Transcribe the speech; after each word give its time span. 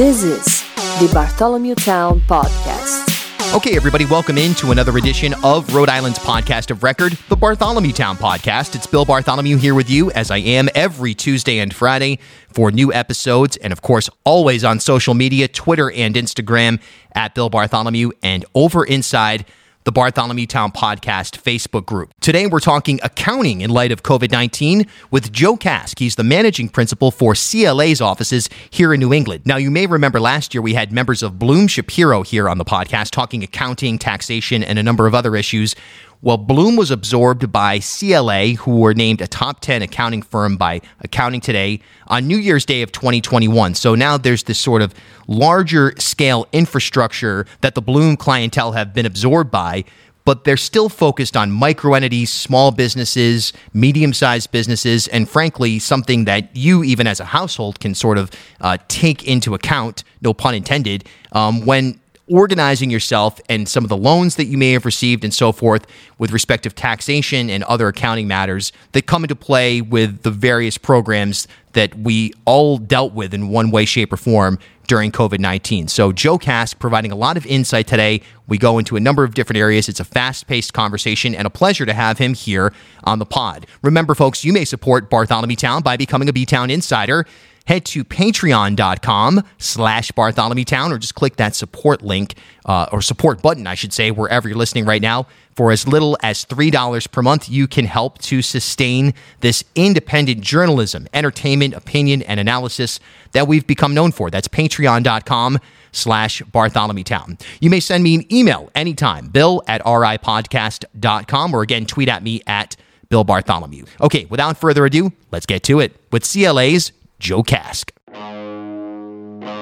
This 0.00 0.22
is 0.22 0.62
the 0.98 1.12
Bartholomew 1.12 1.74
Town 1.74 2.20
Podcast. 2.20 3.54
Okay, 3.54 3.76
everybody, 3.76 4.06
welcome 4.06 4.38
into 4.38 4.70
another 4.70 4.96
edition 4.96 5.34
of 5.44 5.74
Rhode 5.74 5.90
Island's 5.90 6.18
podcast 6.18 6.70
of 6.70 6.82
record, 6.82 7.18
the 7.28 7.36
Bartholomew 7.36 7.92
Town 7.92 8.16
Podcast. 8.16 8.74
It's 8.74 8.86
Bill 8.86 9.04
Bartholomew 9.04 9.58
here 9.58 9.74
with 9.74 9.90
you, 9.90 10.10
as 10.12 10.30
I 10.30 10.38
am 10.38 10.70
every 10.74 11.12
Tuesday 11.12 11.58
and 11.58 11.74
Friday 11.74 12.18
for 12.48 12.70
new 12.70 12.90
episodes, 12.94 13.58
and 13.58 13.74
of 13.74 13.82
course, 13.82 14.08
always 14.24 14.64
on 14.64 14.80
social 14.80 15.12
media 15.12 15.48
Twitter 15.48 15.90
and 15.90 16.14
Instagram 16.14 16.80
at 17.14 17.34
Bill 17.34 17.50
Bartholomew, 17.50 18.12
and 18.22 18.46
over 18.54 18.86
inside 18.86 19.44
the 19.84 19.92
Bartholomew 19.92 20.46
Town 20.46 20.72
Podcast 20.72 21.40
Facebook 21.40 21.86
group. 21.86 22.12
Today, 22.20 22.46
we're 22.46 22.60
talking 22.60 23.00
accounting 23.02 23.62
in 23.62 23.70
light 23.70 23.92
of 23.92 24.02
COVID 24.02 24.30
19 24.30 24.86
with 25.10 25.32
Joe 25.32 25.56
Kask. 25.56 25.98
He's 25.98 26.16
the 26.16 26.24
managing 26.24 26.68
principal 26.68 27.10
for 27.10 27.34
CLA's 27.34 28.00
offices 28.00 28.48
here 28.68 28.92
in 28.92 29.00
New 29.00 29.12
England. 29.12 29.42
Now, 29.46 29.56
you 29.56 29.70
may 29.70 29.86
remember 29.86 30.20
last 30.20 30.54
year 30.54 30.62
we 30.62 30.74
had 30.74 30.92
members 30.92 31.22
of 31.22 31.38
Blum 31.38 31.66
Shapiro 31.66 32.22
here 32.22 32.48
on 32.48 32.58
the 32.58 32.64
podcast 32.64 33.10
talking 33.10 33.42
accounting, 33.42 33.98
taxation, 33.98 34.62
and 34.62 34.78
a 34.78 34.82
number 34.82 35.06
of 35.06 35.14
other 35.14 35.34
issues. 35.34 35.74
Well, 36.22 36.36
Blum 36.36 36.76
was 36.76 36.90
absorbed 36.90 37.50
by 37.50 37.78
CLA, 37.78 38.48
who 38.48 38.76
were 38.76 38.92
named 38.92 39.22
a 39.22 39.26
top 39.26 39.60
10 39.60 39.80
accounting 39.80 40.20
firm 40.20 40.58
by 40.58 40.82
Accounting 41.00 41.40
Today 41.40 41.80
on 42.08 42.26
New 42.26 42.36
Year's 42.36 42.66
Day 42.66 42.82
of 42.82 42.92
2021. 42.92 43.74
So 43.74 43.94
now 43.94 44.18
there's 44.18 44.42
this 44.42 44.60
sort 44.60 44.82
of 44.82 44.92
larger 45.28 45.94
scale 45.96 46.46
infrastructure 46.52 47.46
that 47.62 47.74
the 47.74 47.80
Blum 47.80 48.18
clientele 48.18 48.72
have 48.72 48.92
been 48.92 49.06
absorbed 49.06 49.50
by, 49.50 49.84
but 50.26 50.44
they're 50.44 50.58
still 50.58 50.90
focused 50.90 51.38
on 51.38 51.50
micro 51.50 51.94
entities, 51.94 52.30
small 52.30 52.70
businesses, 52.70 53.54
medium 53.72 54.12
sized 54.12 54.50
businesses, 54.52 55.08
and 55.08 55.26
frankly, 55.26 55.78
something 55.78 56.26
that 56.26 56.54
you, 56.54 56.84
even 56.84 57.06
as 57.06 57.20
a 57.20 57.24
household, 57.24 57.80
can 57.80 57.94
sort 57.94 58.18
of 58.18 58.30
uh, 58.60 58.76
take 58.88 59.26
into 59.26 59.54
account, 59.54 60.04
no 60.20 60.34
pun 60.34 60.54
intended, 60.54 61.06
um, 61.32 61.64
when 61.64 61.98
organizing 62.30 62.90
yourself 62.90 63.40
and 63.48 63.68
some 63.68 63.84
of 63.84 63.88
the 63.88 63.96
loans 63.96 64.36
that 64.36 64.44
you 64.46 64.56
may 64.56 64.72
have 64.72 64.84
received 64.84 65.24
and 65.24 65.34
so 65.34 65.52
forth 65.52 65.86
with 66.18 66.30
respect 66.30 66.66
of 66.66 66.74
taxation 66.74 67.50
and 67.50 67.64
other 67.64 67.88
accounting 67.88 68.28
matters 68.28 68.72
that 68.92 69.06
come 69.06 69.24
into 69.24 69.34
play 69.34 69.80
with 69.80 70.22
the 70.22 70.30
various 70.30 70.78
programs 70.78 71.48
that 71.72 71.94
we 71.96 72.32
all 72.44 72.78
dealt 72.78 73.12
with 73.12 73.32
in 73.32 73.48
one 73.48 73.70
way, 73.70 73.84
shape, 73.84 74.12
or 74.12 74.16
form 74.16 74.58
during 74.86 75.12
COVID 75.12 75.38
19. 75.38 75.86
So, 75.86 76.10
Joe 76.10 76.36
Kask 76.36 76.78
providing 76.80 77.12
a 77.12 77.14
lot 77.16 77.36
of 77.36 77.46
insight 77.46 77.86
today. 77.86 78.22
We 78.48 78.58
go 78.58 78.78
into 78.78 78.96
a 78.96 79.00
number 79.00 79.22
of 79.22 79.34
different 79.34 79.58
areas. 79.58 79.88
It's 79.88 80.00
a 80.00 80.04
fast 80.04 80.48
paced 80.48 80.72
conversation 80.72 81.32
and 81.32 81.46
a 81.46 81.50
pleasure 81.50 81.86
to 81.86 81.94
have 81.94 82.18
him 82.18 82.34
here 82.34 82.72
on 83.04 83.20
the 83.20 83.26
pod. 83.26 83.66
Remember, 83.82 84.16
folks, 84.16 84.44
you 84.44 84.52
may 84.52 84.64
support 84.64 85.08
Bartholomew 85.08 85.54
Town 85.54 85.82
by 85.82 85.96
becoming 85.96 86.28
a 86.28 86.32
B 86.32 86.44
Town 86.44 86.70
Insider 86.70 87.24
head 87.66 87.84
to 87.86 88.04
patreon.com 88.04 89.42
slash 89.58 90.10
Bartholomew 90.12 90.64
Town 90.64 90.92
or 90.92 90.98
just 90.98 91.14
click 91.14 91.36
that 91.36 91.54
support 91.54 92.02
link 92.02 92.34
uh, 92.64 92.86
or 92.92 93.02
support 93.02 93.42
button, 93.42 93.66
I 93.66 93.74
should 93.74 93.92
say, 93.92 94.10
wherever 94.10 94.48
you're 94.48 94.58
listening 94.58 94.84
right 94.84 95.02
now. 95.02 95.26
For 95.54 95.72
as 95.72 95.86
little 95.86 96.16
as 96.22 96.44
$3 96.44 97.10
per 97.10 97.22
month, 97.22 97.48
you 97.48 97.66
can 97.66 97.84
help 97.84 98.18
to 98.18 98.40
sustain 98.40 99.14
this 99.40 99.62
independent 99.74 100.40
journalism, 100.40 101.06
entertainment, 101.12 101.74
opinion, 101.74 102.22
and 102.22 102.40
analysis 102.40 102.98
that 103.32 103.46
we've 103.46 103.66
become 103.66 103.92
known 103.92 104.12
for. 104.12 104.30
That's 104.30 104.48
patreon.com 104.48 105.58
slash 105.92 106.40
Bartholomew 106.42 107.04
Town. 107.04 107.36
You 107.60 107.68
may 107.68 107.80
send 107.80 108.04
me 108.04 108.14
an 108.14 108.32
email 108.32 108.70
anytime, 108.74 109.28
bill 109.28 109.62
at 109.66 109.82
ripodcast.com, 109.84 111.54
or 111.54 111.62
again, 111.62 111.86
tweet 111.86 112.08
at 112.08 112.22
me 112.22 112.42
at 112.46 112.76
Bill 113.08 113.24
Bartholomew. 113.24 113.84
Okay, 114.00 114.24
without 114.26 114.56
further 114.56 114.86
ado, 114.86 115.12
let's 115.32 115.46
get 115.46 115.62
to 115.64 115.80
it 115.80 115.96
with 116.12 116.22
CLA's 116.22 116.92
Joe 117.20 117.44
Kask. 117.44 117.92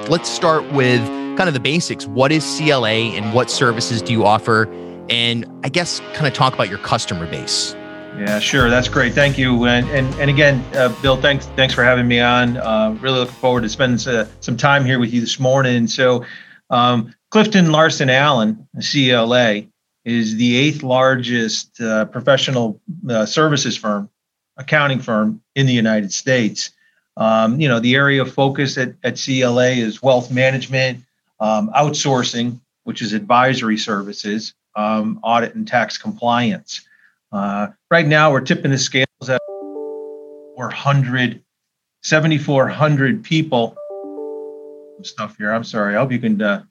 Let's 0.09 0.29
start 0.29 0.63
with 0.71 1.05
kind 1.37 1.47
of 1.47 1.53
the 1.53 1.59
basics. 1.59 2.07
What 2.07 2.31
is 2.31 2.43
CLA 2.57 3.13
and 3.15 3.33
what 3.33 3.51
services 3.51 4.01
do 4.01 4.11
you 4.11 4.25
offer? 4.25 4.67
And 5.09 5.45
I 5.63 5.69
guess 5.69 5.99
kind 6.13 6.25
of 6.25 6.33
talk 6.33 6.53
about 6.53 6.69
your 6.69 6.79
customer 6.79 7.27
base. 7.29 7.75
Yeah, 8.17 8.39
sure. 8.39 8.69
That's 8.69 8.87
great. 8.87 9.13
Thank 9.13 9.37
you. 9.37 9.65
And 9.65 9.87
and, 9.89 10.13
and 10.15 10.29
again, 10.29 10.63
uh, 10.75 10.89
Bill, 11.01 11.15
thanks 11.15 11.45
thanks 11.55 11.73
for 11.73 11.83
having 11.83 12.07
me 12.07 12.19
on. 12.19 12.57
Uh, 12.57 12.97
really 13.01 13.19
looking 13.19 13.35
forward 13.35 13.61
to 13.61 13.69
spending 13.69 14.13
uh, 14.13 14.27
some 14.39 14.57
time 14.57 14.83
here 14.83 14.99
with 14.99 15.13
you 15.13 15.21
this 15.21 15.39
morning. 15.39 15.87
So, 15.87 16.25
um, 16.69 17.13
Clifton 17.29 17.71
Larson 17.71 18.09
Allen, 18.09 18.67
CLA, 18.81 19.63
is 20.05 20.35
the 20.35 20.57
eighth 20.57 20.81
largest 20.81 21.79
uh, 21.79 22.05
professional 22.05 22.81
uh, 23.09 23.25
services 23.25 23.77
firm, 23.77 24.09
accounting 24.57 24.99
firm 24.99 25.41
in 25.55 25.65
the 25.65 25.73
United 25.73 26.11
States. 26.11 26.71
Um, 27.19 27.59
you 27.59 27.67
know, 27.67 27.79
the 27.79 27.95
area 27.95 28.21
of 28.21 28.33
focus 28.33 28.77
at, 28.77 28.93
at 29.03 29.21
CLA 29.23 29.71
is 29.71 30.01
wealth 30.01 30.31
management, 30.31 31.03
um, 31.41 31.69
outsourcing, 31.75 32.59
which 32.85 33.01
is 33.01 33.11
advisory 33.11 33.77
services, 33.77 34.53
um, 34.77 35.19
audit 35.21 35.53
and 35.53 35.67
tax 35.67 35.97
compliance. 35.97 36.87
Uh, 37.33 37.67
right 37.91 38.07
now, 38.07 38.31
we're 38.31 38.41
tipping 38.41 38.71
the 38.71 38.77
scales 38.77 39.05
at 39.27 39.41
400, 40.55 41.43
7,400 42.03 43.23
people. 43.23 43.75
Stuff 45.01 45.37
here. 45.37 45.51
I'm 45.51 45.63
sorry. 45.63 45.95
I 45.95 45.99
hope 45.99 46.11
you 46.11 46.19
can. 46.19 46.41
Uh, 46.41 46.63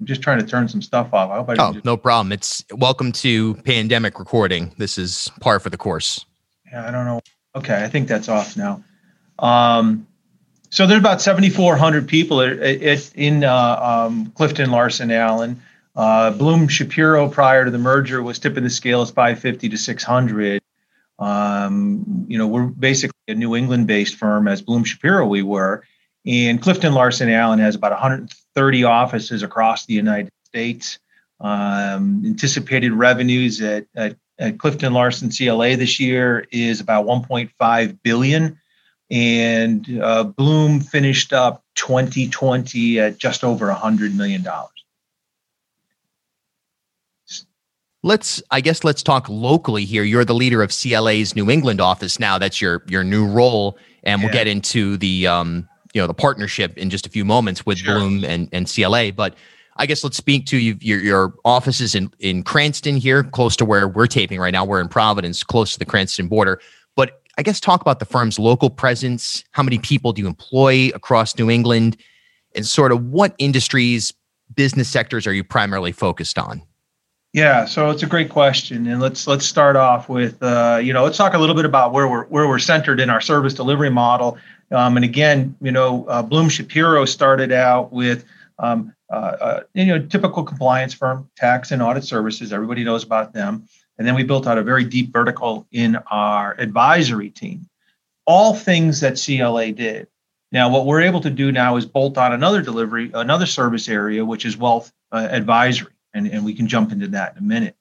I'm 0.00 0.06
just 0.06 0.22
trying 0.22 0.38
to 0.38 0.46
turn 0.46 0.68
some 0.68 0.80
stuff 0.80 1.12
off. 1.12 1.30
I 1.30 1.36
hope 1.36 1.50
I 1.50 1.52
oh, 1.58 1.72
just, 1.74 1.84
no 1.84 1.96
problem. 1.96 2.32
It's 2.32 2.64
welcome 2.70 3.12
to 3.12 3.54
pandemic 3.56 4.18
recording. 4.18 4.74
This 4.78 4.96
is 4.96 5.30
par 5.40 5.60
for 5.60 5.68
the 5.68 5.76
course. 5.76 6.24
Yeah, 6.70 6.88
I 6.88 6.90
don't 6.90 7.04
know. 7.04 7.20
Okay, 7.56 7.82
I 7.82 7.88
think 7.88 8.06
that's 8.06 8.28
off 8.28 8.56
now. 8.56 8.84
Um, 9.38 10.06
so 10.68 10.86
there's 10.86 11.00
about 11.00 11.22
7,400 11.22 12.06
people 12.06 12.42
at, 12.42 12.58
at, 12.58 13.12
in 13.14 13.44
uh, 13.44 14.06
um, 14.08 14.30
Clifton 14.32 14.70
Larson 14.70 15.10
Allen. 15.10 15.62
Uh, 15.94 16.32
Blum 16.32 16.68
Shapiro 16.68 17.28
prior 17.30 17.64
to 17.64 17.70
the 17.70 17.78
merger 17.78 18.22
was 18.22 18.38
tipping 18.38 18.64
the 18.64 18.70
scales 18.70 19.10
550 19.10 19.70
to 19.70 19.78
600. 19.78 20.62
Um, 21.18 22.26
you 22.28 22.36
know, 22.36 22.46
we're 22.46 22.66
basically 22.66 23.16
a 23.28 23.34
New 23.34 23.56
England-based 23.56 24.16
firm, 24.16 24.48
as 24.48 24.60
Blum 24.60 24.84
Shapiro 24.84 25.26
we 25.26 25.42
were, 25.42 25.82
and 26.26 26.60
Clifton 26.60 26.92
Larson 26.92 27.30
Allen 27.30 27.58
has 27.60 27.74
about 27.74 27.92
130 27.92 28.84
offices 28.84 29.42
across 29.42 29.86
the 29.86 29.94
United 29.94 30.32
States. 30.44 30.98
Um, 31.40 32.22
anticipated 32.26 32.92
revenues 32.92 33.62
at, 33.62 33.86
at 33.94 34.16
at 34.38 34.58
Clifton 34.58 34.92
Larson 34.92 35.30
CLA 35.30 35.76
this 35.76 35.98
year 35.98 36.46
is 36.50 36.80
about 36.80 37.06
1.5 37.06 37.98
billion, 38.02 38.58
and 39.10 40.00
uh, 40.02 40.24
Blum 40.24 40.80
finished 40.80 41.32
up 41.32 41.64
2020 41.76 43.00
at 43.00 43.18
just 43.18 43.44
over 43.44 43.66
100 43.68 44.14
million 44.14 44.42
dollars. 44.42 44.70
Let's, 48.02 48.40
I 48.52 48.60
guess, 48.60 48.84
let's 48.84 49.02
talk 49.02 49.28
locally 49.28 49.84
here. 49.84 50.04
You're 50.04 50.24
the 50.24 50.34
leader 50.34 50.62
of 50.62 50.70
CLA's 50.70 51.34
New 51.34 51.50
England 51.50 51.80
office 51.80 52.20
now. 52.20 52.38
That's 52.38 52.60
your 52.60 52.84
your 52.86 53.02
new 53.02 53.26
role, 53.26 53.78
and 54.04 54.20
we'll 54.20 54.30
yeah. 54.30 54.44
get 54.44 54.46
into 54.46 54.96
the 54.96 55.26
um, 55.26 55.68
you 55.92 56.00
know 56.00 56.06
the 56.06 56.14
partnership 56.14 56.78
in 56.78 56.88
just 56.88 57.06
a 57.06 57.10
few 57.10 57.24
moments 57.24 57.66
with 57.66 57.78
sure. 57.78 57.98
Blum 57.98 58.24
and 58.24 58.48
and 58.52 58.72
CLA, 58.72 59.12
but 59.12 59.34
I 59.78 59.86
guess 59.86 60.02
let's 60.02 60.16
speak 60.16 60.46
to 60.46 60.58
you, 60.58 60.76
your, 60.80 61.00
your 61.00 61.34
offices 61.44 61.94
in, 61.94 62.10
in 62.18 62.42
Cranston 62.42 62.96
here, 62.96 63.22
close 63.22 63.56
to 63.56 63.64
where 63.64 63.86
we're 63.88 64.06
taping 64.06 64.40
right 64.40 64.52
now. 64.52 64.64
We're 64.64 64.80
in 64.80 64.88
Providence, 64.88 65.42
close 65.42 65.72
to 65.74 65.78
the 65.78 65.84
Cranston 65.84 66.28
border. 66.28 66.60
But 66.94 67.22
I 67.38 67.42
guess 67.42 67.60
talk 67.60 67.80
about 67.80 67.98
the 67.98 68.04
firm's 68.04 68.38
local 68.38 68.70
presence. 68.70 69.44
How 69.52 69.62
many 69.62 69.78
people 69.78 70.12
do 70.12 70.22
you 70.22 70.28
employ 70.28 70.90
across 70.94 71.36
New 71.38 71.50
England? 71.50 71.96
And 72.54 72.66
sort 72.66 72.90
of 72.90 73.04
what 73.04 73.34
industries, 73.38 74.14
business 74.54 74.88
sectors 74.88 75.26
are 75.26 75.34
you 75.34 75.44
primarily 75.44 75.92
focused 75.92 76.38
on? 76.38 76.62
Yeah, 77.32 77.66
so 77.66 77.90
it's 77.90 78.02
a 78.02 78.06
great 78.06 78.30
question, 78.30 78.86
and 78.86 78.98
let's 78.98 79.26
let's 79.26 79.44
start 79.44 79.76
off 79.76 80.08
with 80.08 80.42
uh, 80.42 80.80
you 80.82 80.94
know 80.94 81.04
let's 81.04 81.18
talk 81.18 81.34
a 81.34 81.38
little 81.38 81.54
bit 81.54 81.66
about 81.66 81.92
where 81.92 82.08
we're 82.08 82.24
where 82.26 82.48
we're 82.48 82.58
centered 82.58 82.98
in 82.98 83.10
our 83.10 83.20
service 83.20 83.52
delivery 83.52 83.90
model. 83.90 84.38
Um, 84.70 84.96
and 84.96 85.04
again, 85.04 85.54
you 85.60 85.70
know, 85.70 86.06
uh, 86.06 86.22
Blum 86.22 86.48
Shapiro 86.48 87.04
started 87.04 87.52
out 87.52 87.92
with 87.92 88.24
um, 88.58 88.94
uh, 89.10 89.14
uh, 89.14 89.60
you 89.74 89.86
know, 89.86 90.04
typical 90.06 90.42
compliance 90.42 90.94
firm, 90.94 91.28
tax 91.36 91.70
and 91.70 91.82
audit 91.82 92.04
services. 92.04 92.52
Everybody 92.52 92.84
knows 92.84 93.04
about 93.04 93.32
them. 93.32 93.68
And 93.98 94.06
then 94.06 94.14
we 94.14 94.24
built 94.24 94.46
out 94.46 94.58
a 94.58 94.62
very 94.62 94.84
deep 94.84 95.12
vertical 95.12 95.66
in 95.72 95.96
our 96.10 96.54
advisory 96.58 97.30
team. 97.30 97.68
All 98.26 98.54
things 98.54 99.00
that 99.00 99.20
CLA 99.22 99.72
did. 99.72 100.08
Now, 100.52 100.70
what 100.70 100.86
we're 100.86 101.02
able 101.02 101.20
to 101.20 101.30
do 101.30 101.52
now 101.52 101.76
is 101.76 101.86
bolt 101.86 102.18
on 102.18 102.32
another 102.32 102.62
delivery, 102.62 103.10
another 103.14 103.46
service 103.46 103.88
area, 103.88 104.24
which 104.24 104.44
is 104.44 104.56
wealth 104.56 104.92
uh, 105.12 105.28
advisory, 105.30 105.92
and, 106.14 106.26
and 106.26 106.44
we 106.44 106.54
can 106.54 106.68
jump 106.68 106.92
into 106.92 107.08
that 107.08 107.32
in 107.32 107.38
a 107.38 107.46
minute. 107.46 107.76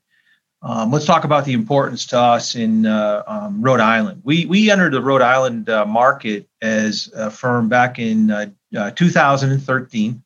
Um, 0.61 0.91
let's 0.91 1.05
talk 1.05 1.25
about 1.25 1.45
the 1.45 1.53
importance 1.53 2.07
to 2.07 2.19
us 2.19 2.55
in 2.55 2.87
uh, 2.87 3.23
um, 3.27 3.61
Rhode 3.61 3.81
Island. 3.81 4.21
We 4.23 4.47
we 4.47 4.71
entered 4.71 4.93
the 4.93 5.01
Rhode 5.01 5.21
Island 5.21 5.69
uh, 5.69 5.85
market 5.85 6.49
as 6.59 7.11
a 7.15 7.29
firm 7.29 7.69
back 7.69 7.99
in 7.99 8.31
uh, 8.31 8.47
uh 8.75 8.91
2013 8.91 10.23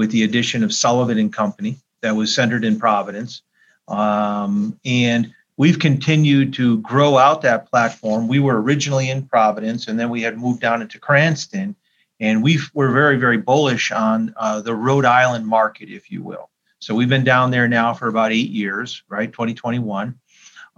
with 0.00 0.10
the 0.12 0.22
addition 0.22 0.64
of 0.64 0.72
Sullivan 0.72 1.18
and 1.18 1.30
Company 1.30 1.76
that 2.00 2.16
was 2.16 2.34
centered 2.34 2.64
in 2.64 2.78
Providence. 2.78 3.42
Um, 3.86 4.80
and 4.82 5.34
we've 5.58 5.78
continued 5.78 6.54
to 6.54 6.78
grow 6.78 7.18
out 7.18 7.42
that 7.42 7.70
platform. 7.70 8.26
We 8.26 8.38
were 8.38 8.62
originally 8.62 9.10
in 9.10 9.26
Providence 9.26 9.88
and 9.88 10.00
then 10.00 10.08
we 10.08 10.22
had 10.22 10.38
moved 10.38 10.62
down 10.62 10.80
into 10.80 10.98
Cranston. 10.98 11.76
and 12.18 12.42
we 12.42 12.58
we're 12.72 12.92
very 12.92 13.18
very 13.18 13.36
bullish 13.36 13.92
on 13.92 14.32
uh, 14.38 14.62
the 14.62 14.74
Rhode 14.74 15.04
Island 15.04 15.46
market, 15.46 15.90
if 15.90 16.10
you 16.10 16.22
will. 16.22 16.48
So 16.78 16.94
we've 16.94 17.10
been 17.10 17.24
down 17.24 17.50
there 17.50 17.68
now 17.68 17.92
for 17.92 18.08
about 18.08 18.32
eight 18.32 18.48
years, 18.48 19.02
right? 19.06 19.30
2021, 19.30 20.18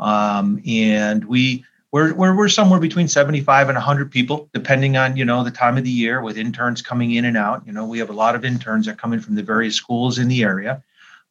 um, 0.00 0.60
and 0.66 1.24
we 1.24 1.64
we're, 1.92 2.14
we're, 2.14 2.34
we're 2.34 2.48
somewhere 2.48 2.80
between 2.80 3.06
75 3.06 3.68
and 3.68 3.76
100 3.76 4.10
people 4.10 4.48
depending 4.52 4.96
on 4.96 5.16
you 5.16 5.24
know 5.24 5.44
the 5.44 5.50
time 5.50 5.76
of 5.76 5.84
the 5.84 5.90
year 5.90 6.22
with 6.22 6.38
interns 6.38 6.82
coming 6.82 7.12
in 7.12 7.26
and 7.26 7.36
out. 7.36 7.64
You 7.66 7.72
know 7.72 7.86
we 7.86 7.98
have 7.98 8.10
a 8.10 8.14
lot 8.14 8.34
of 8.34 8.44
interns 8.44 8.86
that 8.86 8.98
come 8.98 9.12
in 9.12 9.20
from 9.20 9.34
the 9.34 9.42
various 9.42 9.76
schools 9.76 10.18
in 10.18 10.28
the 10.28 10.42
area. 10.42 10.82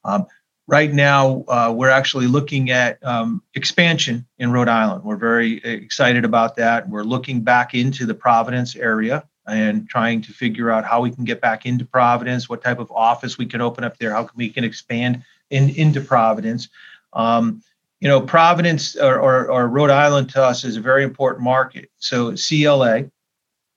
Um, 0.04 0.26
right 0.68 0.92
now 0.92 1.44
uh, 1.48 1.72
we're 1.76 1.90
actually 1.90 2.28
looking 2.28 2.70
at 2.70 3.04
um, 3.04 3.42
expansion 3.54 4.24
in 4.38 4.52
rhode 4.52 4.68
island. 4.68 5.04
We're 5.04 5.16
very 5.16 5.58
excited 5.64 6.24
about 6.24 6.56
that. 6.56 6.88
We're 6.88 7.02
looking 7.02 7.42
back 7.42 7.74
into 7.74 8.06
the 8.06 8.14
providence 8.14 8.76
area 8.76 9.26
and 9.48 9.88
trying 9.88 10.22
to 10.22 10.32
figure 10.32 10.70
out 10.70 10.84
how 10.84 11.00
we 11.00 11.10
can 11.10 11.24
get 11.24 11.40
back 11.40 11.66
into 11.66 11.84
providence 11.84 12.48
what 12.48 12.62
type 12.62 12.78
of 12.78 12.90
office 12.92 13.36
we 13.36 13.46
can 13.46 13.60
open 13.60 13.82
up 13.82 13.98
there 13.98 14.12
how 14.12 14.28
we 14.36 14.48
can 14.48 14.62
expand 14.62 15.24
in, 15.50 15.70
into 15.70 16.00
providence. 16.00 16.68
Um, 17.12 17.62
you 18.02 18.08
know, 18.08 18.20
Providence 18.20 18.96
or, 18.96 19.20
or, 19.20 19.48
or, 19.48 19.68
Rhode 19.68 19.90
Island 19.90 20.28
to 20.30 20.42
us 20.42 20.64
is 20.64 20.76
a 20.76 20.80
very 20.80 21.04
important 21.04 21.44
market. 21.44 21.88
So 21.98 22.34
CLA, 22.34 23.04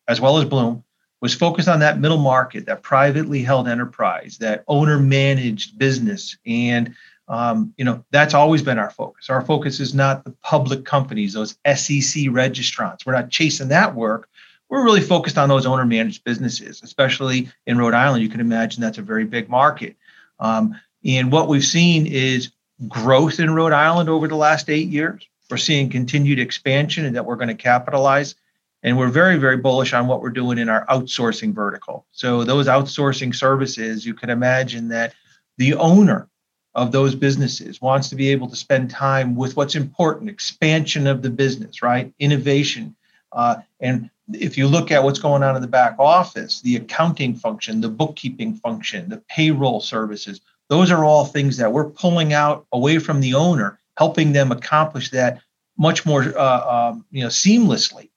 as 0.07 0.19
well 0.19 0.39
as 0.39 0.45
Blum, 0.45 0.83
was 1.21 1.35
focused 1.35 1.67
on 1.67 1.79
that 1.81 1.99
middle 1.99 2.17
market, 2.17 2.65
that 2.65 2.81
privately 2.81 3.43
held 3.43 3.67
enterprise, 3.67 4.39
that 4.39 4.63
owner 4.67 4.97
managed 4.97 5.77
business. 5.77 6.35
And, 6.43 6.95
um, 7.27 7.71
you 7.77 7.85
know, 7.85 8.03
that's 8.09 8.33
always 8.33 8.63
been 8.63 8.79
our 8.79 8.89
focus. 8.89 9.29
Our 9.29 9.43
focus 9.43 9.79
is 9.79 9.93
not 9.93 10.23
the 10.23 10.31
public 10.41 10.85
companies, 10.85 11.33
those 11.33 11.51
SEC 11.63 12.23
registrants. 12.33 13.05
We're 13.05 13.13
not 13.13 13.29
chasing 13.29 13.67
that 13.67 13.93
work. 13.93 14.27
We're 14.69 14.83
really 14.83 15.01
focused 15.01 15.37
on 15.37 15.49
those 15.49 15.67
owner 15.67 15.85
managed 15.85 16.23
businesses, 16.23 16.81
especially 16.81 17.47
in 17.67 17.77
Rhode 17.77 17.93
Island. 17.93 18.23
You 18.23 18.29
can 18.29 18.39
imagine 18.39 18.81
that's 18.81 18.97
a 18.97 19.03
very 19.03 19.25
big 19.25 19.49
market. 19.49 19.95
Um, 20.39 20.75
and 21.05 21.31
what 21.31 21.47
we've 21.47 21.63
seen 21.63 22.07
is 22.07 22.49
growth 22.87 23.39
in 23.39 23.53
Rhode 23.53 23.73
Island 23.73 24.09
over 24.09 24.27
the 24.27 24.35
last 24.35 24.69
eight 24.69 24.89
years. 24.89 25.27
We're 25.49 25.57
seeing 25.57 25.89
continued 25.89 26.39
expansion 26.39 27.05
and 27.05 27.15
that 27.15 27.25
we're 27.25 27.35
going 27.35 27.49
to 27.49 27.55
capitalize. 27.55 28.35
And 28.83 28.97
we're 28.97 29.09
very, 29.09 29.37
very 29.37 29.57
bullish 29.57 29.93
on 29.93 30.07
what 30.07 30.21
we're 30.21 30.29
doing 30.29 30.59
in 30.59 30.69
our 30.69 30.85
outsourcing 30.87 31.53
vertical. 31.53 32.05
So, 32.11 32.43
those 32.43 32.67
outsourcing 32.67 33.33
services, 33.33 34.05
you 34.05 34.13
can 34.13 34.29
imagine 34.29 34.89
that 34.89 35.15
the 35.57 35.73
owner 35.73 36.29
of 36.75 36.91
those 36.91 37.15
businesses 37.15 37.81
wants 37.81 38.09
to 38.09 38.15
be 38.15 38.29
able 38.29 38.49
to 38.49 38.55
spend 38.55 38.91
time 38.91 39.35
with 39.35 39.55
what's 39.55 39.75
important 39.75 40.29
expansion 40.29 41.07
of 41.07 41.21
the 41.23 41.29
business, 41.29 41.81
right? 41.81 42.13
Innovation. 42.19 42.95
Uh, 43.31 43.55
and 43.79 44.09
if 44.33 44.57
you 44.57 44.67
look 44.67 44.91
at 44.91 45.03
what's 45.03 45.19
going 45.19 45.41
on 45.41 45.55
in 45.55 45.61
the 45.61 45.67
back 45.67 45.95
office, 45.97 46.61
the 46.61 46.75
accounting 46.75 47.33
function, 47.33 47.81
the 47.81 47.89
bookkeeping 47.89 48.55
function, 48.55 49.09
the 49.09 49.23
payroll 49.29 49.79
services, 49.79 50.41
those 50.69 50.91
are 50.91 51.03
all 51.03 51.25
things 51.25 51.57
that 51.57 51.71
we're 51.71 51.89
pulling 51.89 52.33
out 52.33 52.65
away 52.71 52.99
from 52.99 53.21
the 53.21 53.33
owner, 53.33 53.79
helping 53.97 54.33
them 54.33 54.51
accomplish 54.51 55.11
that 55.11 55.41
much 55.77 56.05
more 56.05 56.23
uh, 56.37 56.89
um, 56.91 57.05
you 57.11 57.21
know 57.21 57.29
seamlessly 57.29 58.09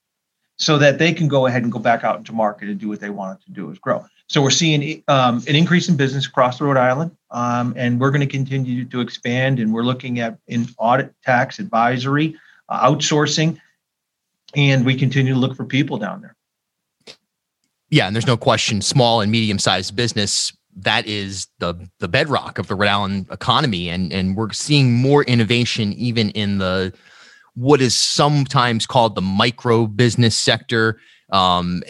so 0.57 0.79
that 0.79 0.99
they 0.99 1.13
can 1.13 1.29
go 1.29 1.47
ahead 1.47 1.63
and 1.63 1.71
go 1.71 1.79
back 1.79 2.05
out 2.05 2.19
into 2.19 2.33
market 2.33 2.69
and 2.69 2.81
do 2.81 2.89
what 2.89 3.01
they 3.01 3.11
wanted 3.11 3.41
to 3.45 3.51
do 3.53 3.71
is 3.71 3.79
grow. 3.79 4.05
So 4.29 4.43
we're 4.43 4.51
seeing 4.51 5.03
um, 5.09 5.43
an 5.47 5.57
increase 5.57 5.89
in 5.89 5.97
business 5.97 6.27
across 6.27 6.61
Rhode 6.61 6.77
Island, 6.77 7.17
um, 7.31 7.73
and 7.77 7.99
we're 7.99 8.11
going 8.11 8.21
to 8.21 8.27
continue 8.27 8.85
to 8.85 9.01
expand. 9.01 9.59
And 9.59 9.73
we're 9.73 9.85
looking 9.85 10.21
at 10.21 10.39
in 10.49 10.69
audit, 10.77 11.15
tax, 11.23 11.59
advisory, 11.59 12.37
uh, 12.69 12.91
outsourcing, 12.91 13.59
and 14.55 14.85
we 14.85 14.97
continue 14.97 15.33
to 15.33 15.39
look 15.39 15.57
for 15.57 15.65
people 15.65 15.97
down 15.97 16.21
there. 16.21 16.37
Yeah, 17.89 18.07
and 18.07 18.15
there's 18.15 18.27
no 18.27 18.37
question, 18.37 18.83
small 18.83 19.23
and 19.23 19.33
medium 19.33 19.59
sized 19.59 19.97
business 19.97 20.53
that 20.83 21.07
is 21.07 21.49
the 21.59 21.89
the 21.99 22.09
bedrock 22.09 22.59
of 22.59 22.69
the 22.69 22.75
Rhode 22.75 22.89
Island 22.89 23.27
economy, 23.31 23.89
and 23.89 24.13
and 24.13 24.37
we're 24.37 24.53
seeing 24.53 24.95
more 24.95 25.25
innovation 25.25 25.93
even 25.95 26.31
in 26.31 26.59
the 26.59 26.93
what 27.55 27.81
is 27.81 27.95
sometimes 27.95 28.87
called 28.87 29.17
the 29.17 29.21
micro 29.21 29.87
business 29.87 30.37
sector, 30.37 31.01
um, 31.33 31.83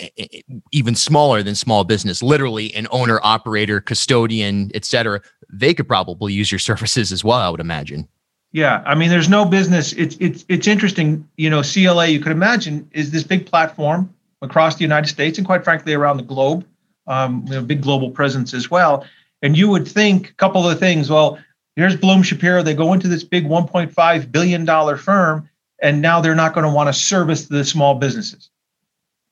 even 0.72 0.94
smaller 0.94 1.42
than 1.42 1.54
small 1.54 1.84
business. 1.84 2.22
Literally, 2.22 2.74
an 2.74 2.88
owner, 2.90 3.20
operator, 3.22 3.80
custodian, 3.80 4.70
etc. 4.74 5.20
They 5.52 5.74
could 5.74 5.86
probably 5.86 6.32
use 6.32 6.50
your 6.50 6.58
services 6.70 7.12
as 7.12 7.22
well. 7.22 7.38
I 7.38 7.50
would 7.50 7.60
imagine. 7.60 8.08
Yeah, 8.52 8.82
I 8.86 8.94
mean, 8.94 9.10
there's 9.10 9.28
no 9.28 9.44
business. 9.44 9.92
It's 9.92 10.16
it's 10.20 10.44
it's 10.48 10.66
interesting. 10.66 11.28
You 11.36 11.50
know, 11.50 11.62
CLA. 11.62 12.06
You 12.06 12.20
could 12.20 12.32
imagine 12.32 12.88
is 12.92 13.10
this 13.10 13.22
big 13.22 13.44
platform 13.44 14.14
across 14.40 14.76
the 14.76 14.82
United 14.82 15.08
States 15.08 15.36
and 15.36 15.46
quite 15.46 15.64
frankly 15.64 15.92
around 15.92 16.16
the 16.16 16.22
globe 16.22 16.64
um, 17.08 17.44
you 17.46 17.54
know, 17.54 17.62
big 17.62 17.82
global 17.82 18.10
presence 18.10 18.54
as 18.54 18.70
well. 18.70 19.04
And 19.42 19.56
you 19.56 19.68
would 19.68 19.88
think 19.88 20.30
a 20.30 20.34
couple 20.34 20.68
of 20.68 20.78
things. 20.78 21.10
Well, 21.10 21.38
here's 21.74 21.96
Blum 21.96 22.22
Shapiro. 22.22 22.62
They 22.62 22.74
go 22.74 22.92
into 22.92 23.08
this 23.08 23.24
big 23.24 23.46
1.5 23.46 24.32
billion 24.32 24.64
dollar 24.64 24.96
firm, 24.96 25.48
and 25.80 26.00
now 26.00 26.20
they're 26.20 26.34
not 26.34 26.54
going 26.54 26.66
to 26.66 26.72
want 26.72 26.88
to 26.88 26.92
service 26.92 27.46
the 27.46 27.64
small 27.64 27.94
businesses. 27.94 28.50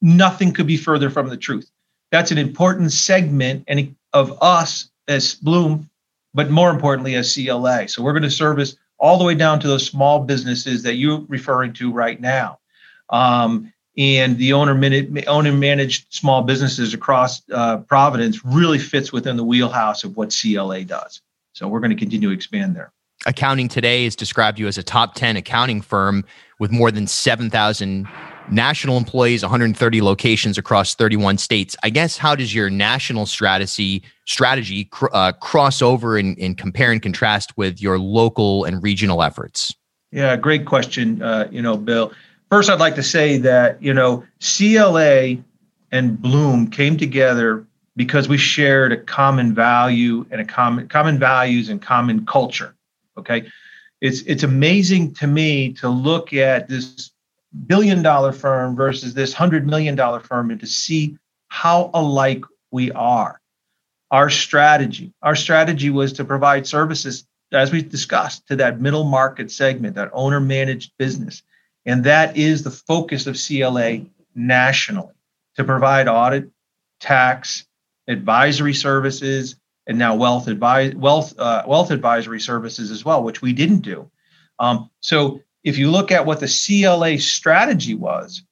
Nothing 0.02 0.52
could 0.52 0.66
be 0.66 0.76
further 0.76 1.10
from 1.10 1.28
the 1.28 1.36
truth. 1.36 1.70
That's 2.10 2.30
an 2.30 2.38
important 2.38 2.92
segment 2.92 3.64
and 3.68 3.94
of 4.12 4.36
us 4.42 4.90
as 5.08 5.34
Blum, 5.34 5.90
but 6.34 6.50
more 6.50 6.70
importantly 6.70 7.14
as 7.14 7.34
CLA. 7.34 7.88
So 7.88 8.02
we're 8.02 8.12
going 8.12 8.22
to 8.22 8.30
service 8.30 8.76
all 8.98 9.18
the 9.18 9.24
way 9.24 9.34
down 9.34 9.60
to 9.60 9.68
those 9.68 9.86
small 9.86 10.20
businesses 10.20 10.82
that 10.82 10.94
you're 10.94 11.24
referring 11.28 11.72
to 11.74 11.92
right 11.92 12.20
now. 12.20 12.58
Um, 13.10 13.72
and 13.96 14.36
the 14.36 14.52
owner 14.52 14.74
owner 15.26 15.52
managed 15.52 16.12
small 16.12 16.42
businesses 16.42 16.92
across 16.92 17.42
uh, 17.50 17.78
Providence 17.78 18.44
really 18.44 18.78
fits 18.78 19.12
within 19.12 19.36
the 19.36 19.44
wheelhouse 19.44 20.04
of 20.04 20.16
what 20.16 20.34
CLA 20.38 20.84
does. 20.84 21.22
So 21.52 21.66
we're 21.68 21.80
going 21.80 21.90
to 21.90 21.96
continue 21.96 22.28
to 22.28 22.34
expand 22.34 22.76
there. 22.76 22.92
Accounting 23.24 23.68
Today 23.68 24.04
has 24.04 24.14
described 24.14 24.58
you 24.58 24.66
as 24.66 24.76
a 24.76 24.82
top 24.82 25.14
10 25.14 25.36
accounting 25.36 25.80
firm 25.80 26.24
with 26.58 26.70
more 26.70 26.90
than 26.90 27.06
7,000 27.06 28.06
national 28.50 28.96
employees, 28.98 29.42
130 29.42 30.02
locations 30.02 30.58
across 30.58 30.94
31 30.94 31.38
states. 31.38 31.74
I 31.82 31.90
guess 31.90 32.18
how 32.18 32.34
does 32.34 32.54
your 32.54 32.70
national 32.70 33.26
strategy 33.26 34.02
strategy 34.26 34.90
uh, 35.12 35.32
cross 35.32 35.80
over 35.80 36.18
and, 36.18 36.38
and, 36.38 36.58
compare 36.58 36.92
and 36.92 37.00
contrast 37.00 37.56
with 37.56 37.80
your 37.80 37.98
local 37.98 38.64
and 38.64 38.82
regional 38.82 39.22
efforts? 39.22 39.74
Yeah, 40.12 40.36
great 40.36 40.66
question. 40.66 41.22
Uh, 41.22 41.48
you 41.50 41.62
know, 41.62 41.76
Bill 41.76 42.12
First, 42.50 42.70
I'd 42.70 42.78
like 42.78 42.94
to 42.94 43.02
say 43.02 43.38
that, 43.38 43.82
you 43.82 43.92
know, 43.92 44.24
CLA 44.40 45.38
and 45.90 46.20
Blum 46.20 46.68
came 46.68 46.96
together 46.96 47.66
because 47.96 48.28
we 48.28 48.36
shared 48.36 48.92
a 48.92 48.96
common 48.96 49.54
value 49.54 50.26
and 50.30 50.40
a 50.40 50.44
common 50.44 50.86
common 50.88 51.18
values 51.18 51.68
and 51.68 51.82
common 51.82 52.24
culture. 52.26 52.74
Okay. 53.18 53.50
It's 54.00 54.20
it's 54.22 54.42
amazing 54.42 55.14
to 55.14 55.26
me 55.26 55.72
to 55.74 55.88
look 55.88 56.32
at 56.32 56.68
this 56.68 57.10
billion 57.66 58.02
dollar 58.02 58.32
firm 58.32 58.76
versus 58.76 59.14
this 59.14 59.32
hundred 59.32 59.66
million 59.66 59.96
dollar 59.96 60.20
firm 60.20 60.50
and 60.50 60.60
to 60.60 60.66
see 60.66 61.16
how 61.48 61.90
alike 61.94 62.44
we 62.70 62.92
are. 62.92 63.40
Our 64.10 64.30
strategy, 64.30 65.12
our 65.22 65.34
strategy 65.34 65.90
was 65.90 66.12
to 66.14 66.24
provide 66.24 66.66
services, 66.66 67.26
as 67.52 67.72
we 67.72 67.82
discussed, 67.82 68.46
to 68.48 68.56
that 68.56 68.80
middle 68.80 69.04
market 69.04 69.50
segment, 69.50 69.96
that 69.96 70.10
owner 70.12 70.38
managed 70.38 70.92
business. 70.98 71.42
And 71.86 72.04
that 72.04 72.36
is 72.36 72.62
the 72.62 72.70
focus 72.70 73.26
of 73.26 73.38
CLA 73.38 74.00
nationally 74.34 75.14
to 75.54 75.64
provide 75.64 76.08
audit, 76.08 76.50
tax, 77.00 77.66
advisory 78.08 78.74
services, 78.74 79.56
and 79.86 79.98
now 79.98 80.16
wealth 80.16 80.48
advise 80.48 80.94
wealth 80.96 81.38
uh, 81.38 81.62
wealth 81.66 81.92
advisory 81.92 82.40
services 82.40 82.90
as 82.90 83.04
well, 83.04 83.22
which 83.22 83.40
we 83.40 83.52
didn't 83.52 83.80
do. 83.80 84.10
Um, 84.58 84.90
so 85.00 85.40
if 85.62 85.78
you 85.78 85.90
look 85.90 86.10
at 86.10 86.26
what 86.26 86.40
the 86.40 86.48
CLA 86.48 87.18
strategy 87.18 87.94
was, 87.94 88.42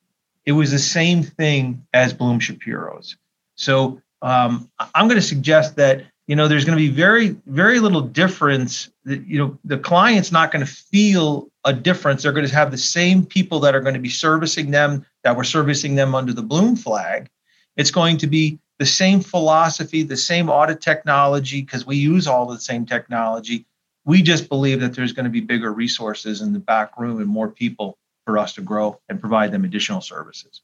it 0.47 0.53
was 0.53 0.71
the 0.71 0.79
same 0.79 1.23
thing 1.23 1.87
as 1.93 2.13
Blum 2.13 2.39
Shapiro's. 2.39 3.17
So 3.57 4.01
um, 4.23 4.71
I'm 4.95 5.09
going 5.09 5.21
to 5.21 5.27
suggest 5.27 5.77
that 5.77 6.05
you 6.27 6.37
know 6.37 6.49
there's 6.49 6.65
going 6.65 6.77
to 6.77 6.83
be 6.83 6.91
very 6.91 7.37
very 7.47 7.81
little 7.81 8.01
difference 8.01 8.91
you 9.05 9.39
know 9.39 9.59
the 9.65 9.79
client's 9.79 10.33
not 10.33 10.51
going 10.51 10.65
to 10.65 10.71
feel 10.71 11.51
a 11.65 11.73
difference. 11.73 12.23
They're 12.23 12.33
going 12.33 12.47
to 12.47 12.55
have 12.55 12.71
the 12.71 12.79
same 12.79 13.25
people 13.25 13.61
that 13.61 13.75
are 13.75 13.81
going 13.81 13.95
to 13.95 14.01
be 14.01 14.11
servicing 14.11 14.71
them 14.71 15.05
that 15.23 15.37
were 15.37 15.45
servicing 15.45 15.95
them 15.95 16.15
under 16.15 16.33
the 16.33 16.43
blum 16.43 16.77
flag. 16.77 17.31
It's 17.77 17.91
going 17.91 18.19
to 18.19 18.27
be 18.27 18.59
the 18.79 18.87
same 18.87 19.21
philosophy 19.21 20.03
the 20.03 20.17
same 20.17 20.49
audit 20.49 20.81
technology 20.81 21.63
because 21.63 21.87
we 21.87 21.97
use 21.97 22.27
all 22.27 22.47
the 22.47 22.61
same 22.61 22.85
technology. 22.85 23.67
We 24.05 24.21
just 24.21 24.49
believe 24.49 24.81
that 24.81 24.95
there's 24.95 25.13
going 25.13 25.25
to 25.25 25.31
be 25.31 25.41
bigger 25.41 25.73
resources 25.73 26.43
in 26.43 26.53
the 26.53 26.59
back 26.59 26.99
room 26.99 27.19
and 27.19 27.27
more 27.27 27.49
people 27.49 27.97
for 28.27 28.37
us 28.37 28.53
to 28.55 28.61
grow 28.61 29.01
and 29.09 29.21
provide 29.21 29.53
them 29.53 29.65
additional 29.65 30.01
services. 30.01 30.61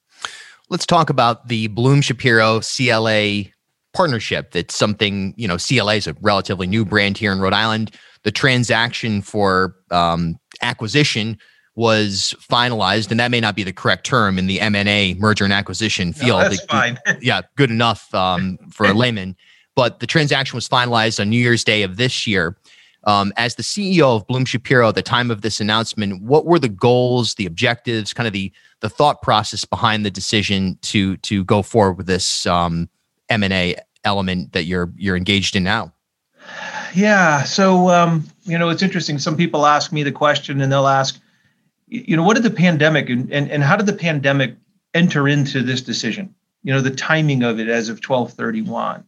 Let's 0.69 0.87
talk 0.87 1.09
about 1.09 1.49
the 1.49 1.69
blum 1.69 2.03
shapiro 2.03 2.61
cla 2.61 3.45
partnership. 3.93 4.53
That's 4.53 4.75
something, 4.75 5.35
you 5.37 5.49
know, 5.49 5.57
CLA 5.57 5.95
is 5.95 6.07
a 6.07 6.15
relatively 6.21 6.67
new 6.67 6.85
brand 6.85 7.19
here 7.19 7.33
in 7.33 7.41
Rhode 7.41 7.53
Island. 7.53 7.95
The 8.23 8.31
transaction 8.31 9.23
for 9.23 9.77
um, 9.91 10.39
acquisition 10.63 11.39
was 11.75 12.35
finalized, 12.51 13.11
and 13.11 13.19
that 13.21 13.31
may 13.31 13.41
not 13.41 13.55
be 13.55 13.63
the 13.63 13.73
correct 13.73 14.05
term 14.05 14.39
in 14.39 14.47
the 14.47 14.61
M&A 14.61 15.15
merger 15.15 15.45
and 15.45 15.53
acquisition 15.53 16.13
field. 16.13 16.43
No, 16.43 16.49
that's 16.49 16.65
fine. 16.67 16.99
yeah, 17.21 17.41
good 17.57 17.71
enough 17.71 18.13
um, 18.15 18.59
for 18.71 18.87
a 18.87 18.93
layman. 18.93 19.37
But 19.77 20.01
the 20.01 20.07
transaction 20.07 20.57
was 20.57 20.69
finalized 20.69 21.21
on 21.21 21.31
New 21.31 21.39
Year's 21.39 21.65
Day 21.65 21.83
of 21.83 21.97
this 21.97 22.27
year. 22.27 22.57
Um, 23.05 23.33
as 23.39 23.55
the 23.55 23.63
CEO 23.63 24.17
of 24.17 24.27
Blum 24.27 24.45
Shapiro 24.45 24.89
at 24.89 24.95
the 24.95 25.03
time 25.03 25.31
of 25.31 25.41
this 25.41 25.59
announcement, 25.59 26.23
what 26.23 26.45
were 26.45 26.59
the 26.59 26.69
goals, 26.69 27.35
the 27.37 27.47
objectives, 27.47 28.13
kind 28.13 28.27
of 28.27 28.35
the 28.35 28.53
the 28.81 28.91
thought 28.91 29.23
process 29.23 29.65
behind 29.65 30.05
the 30.05 30.11
decision 30.11 30.79
to 30.83 31.17
to 31.19 31.45
go 31.45 31.63
forward 31.63 31.95
with 31.95 32.07
this 32.07 32.45
um, 32.45 32.91
M 33.31 33.43
and 33.43 33.53
A 33.53 33.77
element 34.05 34.53
that 34.53 34.65
you're 34.65 34.93
you're 34.97 35.17
engaged 35.17 35.57
in 35.57 35.65
now? 35.65 35.93
Yeah, 36.95 37.45
so 37.45 37.89
um, 37.89 38.25
you 38.43 38.59
know 38.59 38.69
it's 38.69 38.83
interesting. 38.83 39.19
Some 39.19 39.37
people 39.37 39.65
ask 39.65 39.93
me 39.93 40.03
the 40.03 40.13
question, 40.13 40.61
and 40.61 40.71
they'll 40.71 40.89
ask, 40.89 41.19
you 41.87 42.17
know, 42.17 42.23
what 42.23 42.35
did 42.35 42.43
the 42.43 42.51
pandemic 42.51 43.09
and, 43.09 43.33
and, 43.33 43.51
and 43.51 43.63
how 43.63 43.77
did 43.77 43.87
the 43.87 43.93
pandemic 43.93 44.57
enter 44.95 45.29
into 45.29 45.63
this 45.63 45.83
decision? 45.83 46.35
You 46.63 46.73
know, 46.73 46.81
the 46.81 46.91
timing 46.91 47.43
of 47.43 47.59
it 47.59 47.69
as 47.69 47.89
of 47.89 47.97
1231. 47.97 49.05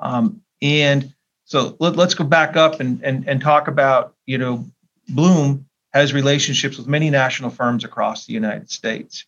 Um, 0.00 0.40
and 0.62 1.12
so 1.44 1.76
let, 1.80 1.98
us 1.98 2.14
go 2.14 2.24
back 2.24 2.56
up 2.56 2.80
and, 2.80 3.02
and, 3.02 3.28
and 3.28 3.40
talk 3.40 3.68
about, 3.68 4.14
you 4.26 4.38
know, 4.38 4.64
Blum 5.08 5.66
has 5.92 6.12
relationships 6.12 6.78
with 6.78 6.86
many 6.86 7.10
national 7.10 7.50
firms 7.50 7.84
across 7.84 8.26
the 8.26 8.32
United 8.32 8.70
States. 8.70 9.24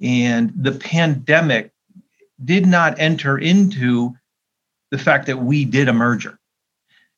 And 0.00 0.52
the 0.56 0.72
pandemic 0.72 1.72
did 2.44 2.66
not 2.66 2.98
enter 2.98 3.38
into 3.38 4.14
the 4.90 4.98
fact 4.98 5.26
that 5.26 5.38
we 5.38 5.64
did 5.64 5.88
a 5.88 5.92
merger, 5.92 6.38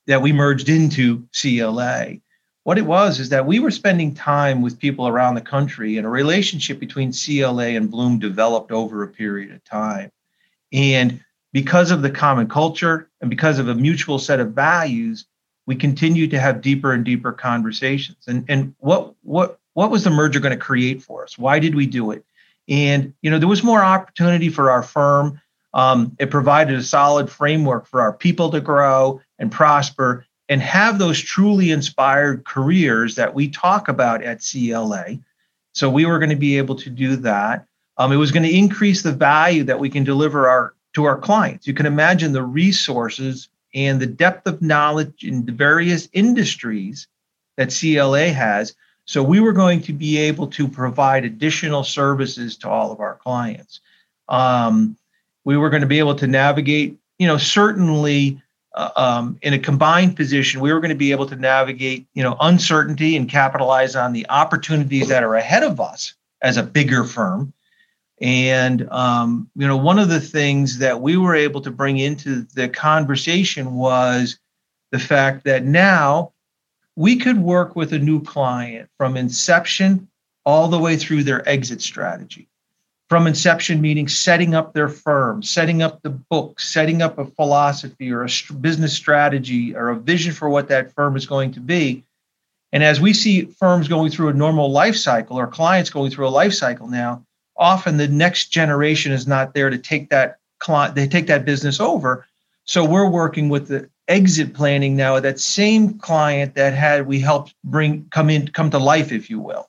that 0.06 0.22
we 0.22 0.32
merged 0.32 0.68
into 0.68 1.26
CLA 1.40 2.16
what 2.64 2.78
it 2.78 2.86
was 2.86 3.18
is 3.18 3.30
that 3.30 3.46
we 3.46 3.58
were 3.58 3.70
spending 3.70 4.14
time 4.14 4.62
with 4.62 4.78
people 4.78 5.08
around 5.08 5.34
the 5.34 5.40
country 5.40 5.96
and 5.96 6.06
a 6.06 6.10
relationship 6.10 6.78
between 6.78 7.12
CLA 7.12 7.68
and 7.68 7.90
Blum 7.90 8.18
developed 8.18 8.70
over 8.70 9.02
a 9.02 9.08
period 9.08 9.52
of 9.52 9.64
time. 9.64 10.10
And 10.72 11.20
because 11.52 11.90
of 11.90 12.02
the 12.02 12.10
common 12.10 12.48
culture 12.48 13.10
and 13.20 13.28
because 13.28 13.58
of 13.58 13.68
a 13.68 13.74
mutual 13.74 14.18
set 14.18 14.40
of 14.40 14.52
values, 14.52 15.26
we 15.66 15.74
continued 15.74 16.30
to 16.30 16.40
have 16.40 16.62
deeper 16.62 16.92
and 16.92 17.04
deeper 17.04 17.32
conversations. 17.32 18.24
And, 18.26 18.44
and 18.48 18.74
what, 18.78 19.14
what, 19.22 19.58
what 19.74 19.90
was 19.90 20.04
the 20.04 20.10
merger 20.10 20.40
going 20.40 20.56
to 20.56 20.64
create 20.64 21.02
for 21.02 21.24
us? 21.24 21.36
Why 21.36 21.58
did 21.58 21.74
we 21.74 21.86
do 21.86 22.12
it? 22.12 22.24
And 22.68 23.14
you 23.22 23.30
know, 23.30 23.38
there 23.38 23.48
was 23.48 23.62
more 23.62 23.82
opportunity 23.82 24.48
for 24.48 24.70
our 24.70 24.82
firm. 24.82 25.40
Um, 25.74 26.16
it 26.18 26.30
provided 26.30 26.78
a 26.78 26.82
solid 26.82 27.30
framework 27.30 27.86
for 27.86 28.00
our 28.00 28.12
people 28.12 28.50
to 28.50 28.60
grow 28.60 29.20
and 29.38 29.50
prosper 29.50 30.26
and 30.48 30.60
have 30.60 30.98
those 30.98 31.20
truly 31.20 31.70
inspired 31.70 32.44
careers 32.44 33.14
that 33.14 33.34
we 33.34 33.48
talk 33.48 33.88
about 33.88 34.22
at 34.22 34.44
CLA. 34.44 35.18
So 35.72 35.88
we 35.88 36.04
were 36.04 36.18
going 36.18 36.30
to 36.30 36.36
be 36.36 36.58
able 36.58 36.74
to 36.76 36.90
do 36.90 37.16
that. 37.16 37.66
Um, 37.96 38.12
it 38.12 38.16
was 38.16 38.32
going 38.32 38.42
to 38.42 38.54
increase 38.54 39.02
the 39.02 39.12
value 39.12 39.64
that 39.64 39.78
we 39.78 39.88
can 39.88 40.04
deliver 40.04 40.48
our 40.48 40.74
to 40.94 41.04
our 41.04 41.18
clients. 41.18 41.66
You 41.66 41.74
can 41.74 41.86
imagine 41.86 42.32
the 42.32 42.42
resources 42.42 43.48
and 43.74 43.98
the 43.98 44.06
depth 44.06 44.46
of 44.46 44.60
knowledge 44.60 45.24
in 45.24 45.46
the 45.46 45.52
various 45.52 46.08
industries 46.12 47.08
that 47.56 47.74
CLA 47.74 48.28
has. 48.28 48.74
So 49.04 49.22
we 49.22 49.40
were 49.40 49.52
going 49.52 49.80
to 49.82 49.92
be 49.92 50.18
able 50.18 50.46
to 50.48 50.68
provide 50.68 51.24
additional 51.24 51.84
services 51.84 52.56
to 52.58 52.68
all 52.68 52.92
of 52.92 53.00
our 53.00 53.16
clients. 53.16 53.80
Um, 54.28 54.96
we 55.44 55.56
were 55.56 55.70
going 55.70 55.82
to 55.82 55.88
be 55.88 55.98
able 55.98 56.14
to 56.16 56.26
navigate, 56.26 56.96
you 57.18 57.26
know, 57.26 57.36
certainly 57.36 58.40
uh, 58.74 58.90
um, 58.96 59.38
in 59.42 59.52
a 59.52 59.58
combined 59.58 60.16
position, 60.16 60.60
we 60.60 60.72
were 60.72 60.80
going 60.80 60.90
to 60.90 60.94
be 60.94 61.10
able 61.10 61.26
to 61.26 61.36
navigate, 61.36 62.06
you 62.14 62.22
know, 62.22 62.36
uncertainty 62.40 63.16
and 63.16 63.28
capitalize 63.28 63.94
on 63.96 64.12
the 64.12 64.26
opportunities 64.30 65.08
that 65.08 65.22
are 65.22 65.34
ahead 65.34 65.62
of 65.62 65.80
us 65.80 66.14
as 66.40 66.56
a 66.56 66.62
bigger 66.62 67.04
firm. 67.04 67.52
And 68.20 68.88
um, 68.90 69.50
you 69.56 69.66
know, 69.66 69.76
one 69.76 69.98
of 69.98 70.08
the 70.08 70.20
things 70.20 70.78
that 70.78 71.00
we 71.00 71.16
were 71.16 71.34
able 71.34 71.60
to 71.62 71.70
bring 71.70 71.98
into 71.98 72.42
the 72.54 72.68
conversation 72.68 73.74
was 73.74 74.38
the 74.92 74.98
fact 74.98 75.44
that 75.44 75.64
now 75.64 76.32
we 76.96 77.16
could 77.16 77.38
work 77.38 77.74
with 77.74 77.92
a 77.92 77.98
new 77.98 78.22
client 78.22 78.88
from 78.98 79.16
inception 79.16 80.08
all 80.44 80.68
the 80.68 80.78
way 80.78 80.96
through 80.96 81.24
their 81.24 81.46
exit 81.48 81.80
strategy. 81.80 82.48
From 83.08 83.26
inception 83.26 83.80
meaning 83.80 84.08
setting 84.08 84.54
up 84.54 84.72
their 84.72 84.88
firm 84.88 85.42
setting 85.42 85.82
up 85.82 86.00
the 86.02 86.10
book 86.10 86.58
setting 86.58 87.02
up 87.02 87.18
a 87.18 87.26
philosophy 87.26 88.10
or 88.10 88.24
a 88.24 88.52
business 88.60 88.94
strategy 88.94 89.74
or 89.74 89.90
a 89.90 89.96
vision 89.96 90.32
for 90.32 90.48
what 90.48 90.68
that 90.68 90.94
firm 90.94 91.16
is 91.16 91.26
going 91.26 91.52
to 91.52 91.60
be. 91.60 92.04
And 92.72 92.82
as 92.82 93.02
we 93.02 93.12
see 93.12 93.44
firms 93.44 93.86
going 93.86 94.10
through 94.10 94.28
a 94.28 94.34
normal 94.34 94.70
life 94.70 94.96
cycle 94.96 95.38
or 95.38 95.46
clients 95.46 95.90
going 95.90 96.10
through 96.10 96.26
a 96.26 96.30
life 96.30 96.54
cycle 96.54 96.88
now 96.88 97.22
often 97.56 97.98
the 97.98 98.08
next 98.08 98.48
generation 98.48 99.12
is 99.12 99.26
not 99.26 99.52
there 99.52 99.68
to 99.68 99.78
take 99.78 100.08
that 100.08 100.38
client 100.58 100.94
they 100.94 101.06
take 101.06 101.26
that 101.26 101.44
business 101.44 101.80
over. 101.80 102.26
So 102.64 102.84
we're 102.84 103.10
working 103.10 103.50
with 103.50 103.68
the 103.68 103.90
exit 104.08 104.54
planning 104.54 104.96
now 104.96 105.18
that 105.20 105.38
same 105.38 105.98
client 105.98 106.54
that 106.54 106.74
had 106.74 107.06
we 107.06 107.20
helped 107.20 107.54
bring 107.64 108.06
come 108.10 108.30
in 108.30 108.48
come 108.48 108.70
to 108.70 108.78
life 108.78 109.12
if 109.12 109.30
you 109.30 109.38
will. 109.38 109.68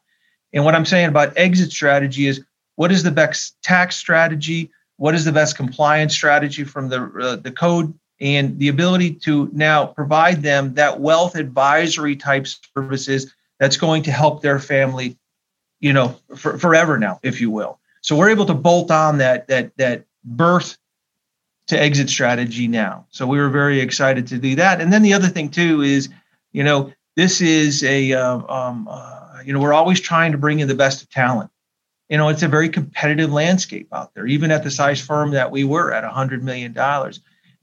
And 0.54 0.66
what 0.66 0.76
i'm 0.76 0.86
saying 0.86 1.08
about 1.08 1.34
exit 1.38 1.72
strategy 1.72 2.28
is 2.28 2.44
what 2.76 2.92
is 2.92 3.04
the 3.04 3.12
best 3.12 3.62
tax 3.62 3.96
strategy? 3.96 4.72
What 4.98 5.16
is 5.16 5.26
the 5.26 5.32
best 5.32 5.56
compliance 5.56 6.14
strategy 6.14 6.64
from 6.64 6.90
the 6.90 7.04
uh, 7.22 7.36
the 7.38 7.52
code? 7.52 7.94
And 8.20 8.58
the 8.58 8.70
ability 8.70 9.16
to 9.26 9.50
now 9.52 9.86
provide 9.86 10.44
them 10.44 10.76
that 10.76 11.00
wealth 11.02 11.36
advisory 11.36 12.16
type 12.16 12.48
services 12.48 13.34
that's 13.60 13.76
going 13.76 14.04
to 14.04 14.12
help 14.12 14.42
their 14.42 14.60
family 14.60 15.18
you 15.80 15.92
know 15.92 16.16
for, 16.36 16.58
forever 16.58 16.98
now 16.98 17.20
if 17.24 17.42
you 17.42 17.52
will. 17.52 17.80
So 18.02 18.16
we're 18.16 18.30
able 18.30 18.46
to 18.46 18.54
bolt 18.54 18.92
on 18.92 19.18
that 19.20 19.48
that 19.48 19.76
that 19.78 20.06
birth 20.24 20.78
to 21.68 21.82
exit 21.82 22.10
strategy 22.10 22.68
now 22.68 23.06
so 23.10 23.26
we 23.26 23.38
were 23.38 23.50
very 23.50 23.80
excited 23.80 24.28
to 24.28 24.38
do 24.38 24.56
that 24.56 24.82
and 24.82 24.92
then 24.92 25.02
the 25.02 25.14
other 25.14 25.28
thing 25.28 25.50
too 25.50 25.82
is 25.82 26.10
you 26.52 26.64
know 26.64 26.92
this 27.16 27.42
is 27.42 27.84
a 27.84 28.14
uh, 28.14 28.40
um, 28.54 28.88
uh, 28.90 29.40
you 29.46 29.54
know 29.54 29.60
we're 29.60 29.74
always 29.74 30.00
trying 30.00 30.32
to 30.32 30.38
bring 30.38 30.60
in 30.60 30.68
the 30.68 30.76
best 30.76 31.02
of 31.02 31.10
talent 31.10 31.50
you 32.14 32.18
know, 32.18 32.30
it's 32.30 32.44
a 32.44 32.48
very 32.48 32.70
competitive 32.70 33.32
landscape 33.32 33.88
out 33.92 34.14
there, 34.14 34.28
even 34.28 34.52
at 34.52 34.64
the 34.64 34.70
size 34.70 35.02
firm 35.02 35.32
that 35.32 35.50
we 35.50 35.64
were 35.64 35.92
at 35.92 36.04
$100 36.04 36.44
million. 36.44 36.72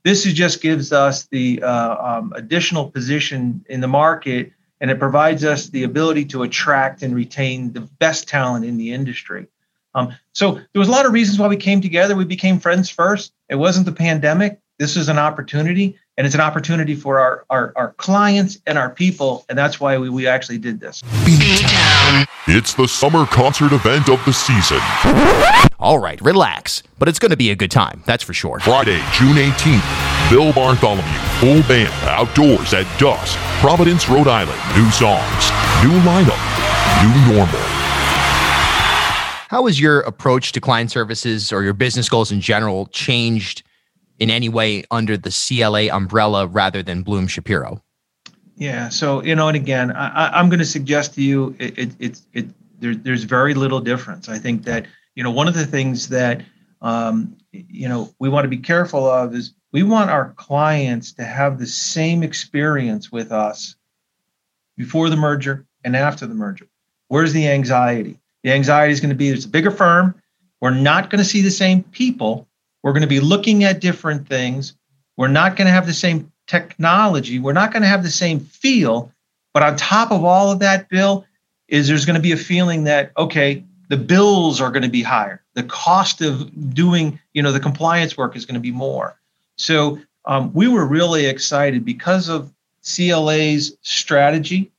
This 0.02 0.26
is 0.26 0.32
just 0.32 0.60
gives 0.60 0.92
us 0.92 1.26
the 1.26 1.62
uh, 1.62 2.16
um, 2.18 2.32
additional 2.34 2.90
position 2.90 3.64
in 3.68 3.80
the 3.80 3.86
market 3.86 4.52
and 4.80 4.90
it 4.90 4.98
provides 4.98 5.44
us 5.44 5.68
the 5.68 5.84
ability 5.84 6.24
to 6.24 6.42
attract 6.42 7.02
and 7.02 7.14
retain 7.14 7.72
the 7.72 7.82
best 7.82 8.26
talent 8.26 8.64
in 8.64 8.76
the 8.76 8.92
industry. 8.92 9.46
Um, 9.94 10.14
so 10.34 10.52
there 10.54 10.78
was 10.78 10.88
a 10.88 10.92
lot 10.92 11.06
of 11.06 11.12
reasons 11.12 11.38
why 11.38 11.48
we 11.48 11.56
came 11.56 11.80
together. 11.80 12.16
We 12.16 12.24
became 12.24 12.58
friends 12.58 12.88
first. 12.88 13.32
It 13.48 13.56
wasn't 13.56 13.86
the 13.86 13.92
pandemic. 13.92 14.60
This 14.78 14.96
is 14.96 15.10
an 15.10 15.18
opportunity, 15.18 15.98
and 16.16 16.26
it's 16.26 16.34
an 16.34 16.40
opportunity 16.40 16.94
for 16.94 17.20
our, 17.20 17.44
our, 17.50 17.74
our 17.76 17.92
clients 17.98 18.58
and 18.66 18.78
our 18.78 18.88
people, 18.88 19.44
and 19.50 19.58
that's 19.58 19.78
why 19.78 19.98
we, 19.98 20.08
we 20.08 20.26
actually 20.26 20.56
did 20.56 20.80
this. 20.80 21.02
It's 22.46 22.72
the 22.72 22.88
summer 22.88 23.26
concert 23.26 23.72
event 23.72 24.08
of 24.08 24.24
the 24.24 24.32
season. 24.32 24.80
All 25.78 25.98
right, 25.98 26.18
relax, 26.22 26.82
but 26.98 27.08
it's 27.08 27.18
going 27.18 27.30
to 27.30 27.36
be 27.36 27.50
a 27.50 27.56
good 27.56 27.70
time, 27.70 28.02
that's 28.06 28.22
for 28.22 28.32
sure. 28.32 28.58
Friday, 28.60 29.02
June 29.12 29.36
18th, 29.36 30.30
Bill 30.30 30.50
Bartholomew, 30.54 31.02
full 31.40 31.62
band, 31.68 31.92
outdoors 32.08 32.72
at 32.72 32.86
dusk, 32.98 33.36
Providence, 33.60 34.08
Rhode 34.08 34.28
Island. 34.28 34.58
New 34.74 34.90
songs, 34.90 35.50
new 35.84 36.00
lineup, 36.08 36.40
new 37.04 37.34
normal. 37.34 37.69
How 39.50 39.66
has 39.66 39.80
your 39.80 40.02
approach 40.02 40.52
to 40.52 40.60
client 40.60 40.92
services 40.92 41.50
or 41.50 41.64
your 41.64 41.72
business 41.72 42.08
goals 42.08 42.30
in 42.30 42.40
general 42.40 42.86
changed 42.86 43.64
in 44.20 44.30
any 44.30 44.48
way 44.48 44.84
under 44.92 45.16
the 45.16 45.30
CLA 45.32 45.92
umbrella 45.92 46.46
rather 46.46 46.84
than 46.84 47.02
Blum 47.02 47.26
Shapiro? 47.26 47.82
Yeah. 48.54 48.90
So 48.90 49.24
you 49.24 49.34
know, 49.34 49.48
and 49.48 49.56
again, 49.56 49.90
I, 49.90 50.38
am 50.38 50.50
going 50.50 50.60
to 50.60 50.64
suggest 50.64 51.14
to 51.14 51.22
you, 51.22 51.56
it, 51.58 51.76
it, 51.76 51.90
it, 51.98 52.20
it 52.32 52.46
there, 52.78 52.94
there's 52.94 53.24
very 53.24 53.54
little 53.54 53.80
difference. 53.80 54.28
I 54.28 54.38
think 54.38 54.62
that 54.66 54.86
you 55.16 55.24
know 55.24 55.32
one 55.32 55.48
of 55.48 55.54
the 55.54 55.66
things 55.66 56.10
that 56.10 56.42
um, 56.80 57.36
you 57.50 57.88
know 57.88 58.14
we 58.20 58.28
want 58.28 58.44
to 58.44 58.48
be 58.48 58.58
careful 58.58 59.04
of 59.10 59.34
is 59.34 59.52
we 59.72 59.82
want 59.82 60.10
our 60.10 60.32
clients 60.34 61.12
to 61.14 61.24
have 61.24 61.58
the 61.58 61.66
same 61.66 62.22
experience 62.22 63.10
with 63.10 63.32
us 63.32 63.74
before 64.76 65.10
the 65.10 65.16
merger 65.16 65.66
and 65.82 65.96
after 65.96 66.24
the 66.28 66.36
merger. 66.36 66.68
Where's 67.08 67.32
the 67.32 67.48
anxiety? 67.48 68.20
The 68.42 68.52
anxiety 68.52 68.92
is 68.92 69.00
going 69.00 69.10
to 69.10 69.16
be 69.16 69.28
it's 69.28 69.44
a 69.44 69.48
bigger 69.48 69.70
firm. 69.70 70.14
We're 70.60 70.70
not 70.70 71.10
going 71.10 71.18
to 71.18 71.28
see 71.28 71.40
the 71.40 71.50
same 71.50 71.82
people 71.84 72.46
we're 72.82 72.92
going 72.92 73.02
to 73.02 73.08
be 73.08 73.20
looking 73.20 73.64
at 73.64 73.80
different 73.80 74.28
things. 74.28 74.74
We're 75.16 75.28
not 75.28 75.56
going 75.56 75.66
to 75.66 75.72
have 75.72 75.86
the 75.86 75.94
same 75.94 76.32
technology. 76.46 77.38
We're 77.38 77.52
not 77.52 77.72
going 77.72 77.82
to 77.82 77.88
have 77.88 78.02
the 78.02 78.10
same 78.10 78.40
feel. 78.40 79.12
But 79.52 79.62
on 79.62 79.76
top 79.76 80.10
of 80.10 80.24
all 80.24 80.50
of 80.50 80.60
that, 80.60 80.88
Bill, 80.88 81.26
is 81.68 81.88
there's 81.88 82.04
going 82.04 82.16
to 82.16 82.22
be 82.22 82.32
a 82.32 82.36
feeling 82.36 82.84
that, 82.84 83.12
okay, 83.16 83.64
the 83.88 83.96
bills 83.96 84.60
are 84.60 84.70
going 84.70 84.82
to 84.82 84.88
be 84.88 85.02
higher. 85.02 85.42
The 85.54 85.64
cost 85.64 86.20
of 86.22 86.74
doing, 86.74 87.20
you 87.34 87.42
know, 87.42 87.52
the 87.52 87.60
compliance 87.60 88.16
work 88.16 88.36
is 88.36 88.46
going 88.46 88.54
to 88.54 88.60
be 88.60 88.70
more. 88.70 89.18
So 89.56 89.98
um, 90.24 90.52
we 90.54 90.68
were 90.68 90.86
really 90.86 91.26
excited 91.26 91.84
because 91.84 92.28
of 92.28 92.52
CLA's 92.82 93.76
strategy, 93.82 94.70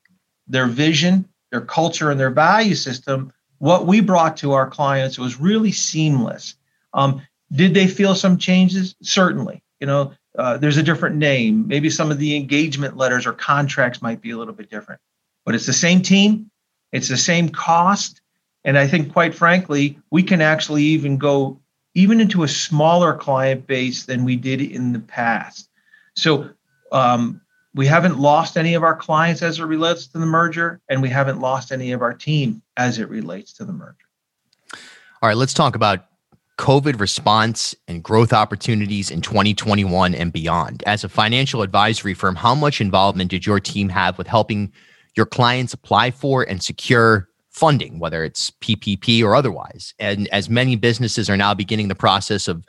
their 0.48 0.68
vision, 0.68 1.25
their 1.51 1.62
culture 1.62 2.10
and 2.10 2.20
their 2.20 2.30
value 2.32 2.75
system, 2.75 3.32
what 3.62 3.86
we 3.86 4.00
brought 4.01 4.38
to 4.38 4.53
our 4.53 4.68
clients 4.68 5.20
was 5.20 5.39
really 5.39 5.72
seamless. 5.72 6.56
Um, 6.96 7.22
did 7.51 7.75
they 7.75 7.86
feel 7.86 8.15
some 8.15 8.39
changes? 8.39 8.96
Certainly. 9.03 9.62
You 9.80 9.86
know, 9.86 10.13
uh, 10.36 10.58
there's 10.58 10.77
a 10.77 10.84
different 10.84 11.18
name. 11.18 11.68
Maybe 11.68 11.91
some 11.91 12.10
of 12.10 12.18
the 12.18 12.36
engagement 12.36 12.98
letters 12.98 13.27
or 13.27 13.34
contracts 13.34 14.01
might 14.01 14.20
be 14.20 14.32
a 14.32 14.38
little 14.38 14.56
bit 14.56 14.72
different, 14.72 15.00
but 15.46 15.53
it's 15.53 15.68
the 15.68 15.74
same 15.74 16.01
team, 16.01 16.50
it's 16.91 17.08
the 17.08 17.18
same 17.18 17.50
cost. 17.50 18.22
And 18.63 18.80
I 18.80 18.88
think, 18.88 19.13
quite 19.13 19.36
frankly, 19.36 20.00
we 20.10 20.24
can 20.24 20.41
actually 20.41 20.84
even 20.84 21.20
go 21.20 21.60
even 21.94 22.20
into 22.20 22.41
a 22.41 22.48
smaller 22.48 23.13
client 23.13 23.68
base 23.68 24.06
than 24.06 24.25
we 24.25 24.38
did 24.38 24.62
in 24.62 24.91
the 24.91 25.00
past. 25.01 25.70
So 26.15 26.50
um, 26.91 27.41
we 27.75 27.86
haven't 27.86 28.18
lost 28.18 28.58
any 28.58 28.74
of 28.74 28.82
our 28.82 28.96
clients 28.96 29.44
as 29.44 29.60
it 29.60 29.65
relates 29.65 30.08
to 30.08 30.18
the 30.18 30.25
merger, 30.25 30.82
and 30.89 31.00
we 31.00 31.10
haven't 31.10 31.39
lost 31.39 31.72
any 31.72 31.91
of 31.91 32.01
our 32.01 32.13
team 32.13 32.63
as 32.81 33.00
it 33.00 33.09
relates 33.09 33.53
to 33.53 33.65
the 33.65 33.73
merger. 33.73 33.95
All 35.21 35.29
right, 35.29 35.38
let's 35.38 35.53
talk 35.53 35.75
about 35.75 36.05
COVID 36.57 37.00
response 37.00 37.75
and 37.88 38.03
growth 38.03 38.33
opportunities 38.33 39.11
in 39.11 39.21
2021 39.21 40.15
and 40.15 40.33
beyond. 40.33 40.83
As 40.85 41.03
a 41.03 41.09
financial 41.09 41.61
advisory 41.61 42.13
firm, 42.13 42.35
how 42.35 42.55
much 42.55 42.81
involvement 42.81 43.29
did 43.29 43.45
your 43.45 43.59
team 43.59 43.89
have 43.89 44.17
with 44.17 44.27
helping 44.27 44.71
your 45.15 45.25
clients 45.25 45.73
apply 45.73 46.11
for 46.11 46.43
and 46.43 46.63
secure 46.63 47.27
funding, 47.50 48.00
whether 48.00 48.23
it's 48.23 48.50
PPP 48.50 49.23
or 49.23 49.35
otherwise? 49.35 49.93
And 50.00 50.27
as 50.29 50.50
many 50.50 50.75
businesses 50.75 51.29
are 51.29 51.38
now 51.38 51.53
beginning 51.53 51.88
the 51.88 51.95
process 51.95 52.47
of 52.47 52.63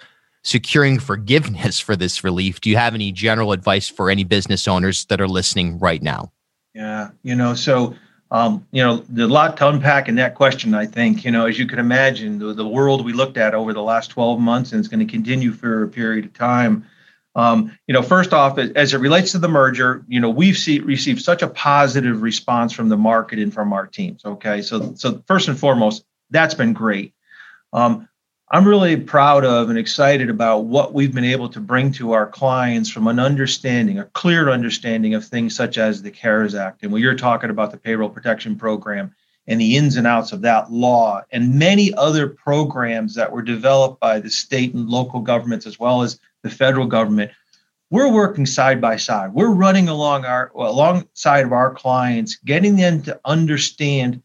securing 0.45 0.99
forgiveness 0.99 1.79
for 1.79 1.97
this 1.97 2.25
relief, 2.25 2.61
do 2.61 2.69
you 2.69 2.77
have 2.77 2.95
any 2.95 3.13
general 3.13 3.53
advice 3.53 3.89
for 3.89 4.11
any 4.11 4.25
business 4.25 4.69
owners 4.69 5.07
that 5.07 5.21
are 5.21 5.29
listening 5.29 5.79
right 5.79 6.03
now? 6.03 6.33
Yeah, 6.75 7.11
you 7.23 7.35
know, 7.35 7.55
so 7.55 7.95
um, 8.33 8.67
you 8.73 8.83
know, 8.83 9.05
there's 9.11 9.29
a 9.29 9.33
lot 9.33 9.59
to 9.59 9.69
unpack 9.69 10.09
in 10.09 10.15
that 10.15 10.35
question. 10.35 10.73
I 10.73 10.87
think, 10.87 11.23
you 11.23 11.31
know, 11.31 11.45
as 11.45 11.59
you 11.59 11.67
can 11.67 11.79
imagine, 11.79 12.39
the, 12.39 12.55
the 12.55 12.67
world 12.67 13.05
we 13.05 13.13
looked 13.13 13.37
at 13.37 13.55
over 13.55 13.75
the 13.75 13.83
last 13.83 14.09
12 14.09 14.41
months 14.41 14.73
and 14.73 14.79
it's 14.79 14.89
going 14.89 15.07
to 15.07 15.13
continue 15.13 15.53
for 15.53 15.83
a 15.83 15.89
period 15.89 16.25
of 16.25 16.33
time. 16.33 16.87
Um, 17.35 17.77
you 17.87 17.93
know, 17.93 18.01
first 18.01 18.33
off, 18.33 18.57
as 18.59 18.95
it 18.95 18.99
relates 18.99 19.33
to 19.33 19.39
the 19.39 19.49
merger, 19.49 20.03
you 20.09 20.19
know, 20.19 20.31
we've 20.31 20.57
see, 20.57 20.81
received 20.81 21.21
such 21.21 21.43
a 21.43 21.47
positive 21.47 22.23
response 22.23 22.73
from 22.73 22.89
the 22.89 22.97
market 22.97 23.39
and 23.39 23.53
from 23.53 23.75
our 23.75 23.87
teams. 23.87 24.25
Okay, 24.25 24.63
so 24.63 24.95
so 24.95 25.23
first 25.27 25.49
and 25.49 25.59
foremost, 25.59 26.05
that's 26.31 26.55
been 26.55 26.73
great. 26.73 27.15
Um, 27.75 28.09
I'm 28.55 28.69
really 28.69 28.99
proud 28.99 29.47
of 29.47 29.71
and 29.71 29.79
excited 29.79 30.29
about 30.29 30.67
what 30.67 30.93
we've 30.93 31.15
been 31.15 31.25
able 31.25 31.49
to 31.49 31.59
bring 31.59 31.91
to 31.93 32.13
our 32.13 32.27
clients 32.27 32.91
from 32.91 33.07
an 33.07 33.19
understanding, 33.19 33.99
a 33.99 34.05
clear 34.05 34.51
understanding 34.51 35.15
of 35.15 35.25
things 35.25 35.57
such 35.57 35.79
as 35.79 36.03
the 36.03 36.11
CARES 36.11 36.55
Act. 36.55 36.83
And 36.83 36.93
when 36.93 37.01
you're 37.01 37.15
talking 37.15 37.49
about 37.49 37.71
the 37.71 37.79
payroll 37.79 38.11
protection 38.11 38.57
program 38.57 39.15
and 39.47 39.59
the 39.59 39.75
ins 39.79 39.97
and 39.97 40.07
outs 40.07 40.33
of 40.33 40.43
that 40.43 40.71
law 40.71 41.23
and 41.31 41.59
many 41.59 41.95
other 41.95 42.29
programs 42.29 43.15
that 43.15 43.33
were 43.33 43.41
developed 43.41 44.01
by 44.01 44.21
the 44.21 44.29
state 44.29 44.75
and 44.75 44.87
local 44.87 45.21
governments 45.21 45.67
as 45.67 45.81
well 45.81 46.03
as 46.03 46.21
the 46.43 46.51
federal 46.51 46.87
government, 46.87 47.31
we're 47.89 48.13
working 48.13 48.45
side 48.45 48.83
by 48.83 48.97
side. 48.97 49.33
We're 49.33 49.55
running 49.55 49.89
along 49.89 50.27
our 50.27 50.53
alongside 50.55 51.47
of 51.47 51.55
our 51.55 51.73
clients, 51.73 52.37
getting 52.37 52.77
them 52.77 53.01
to 53.05 53.19
understand 53.25 54.23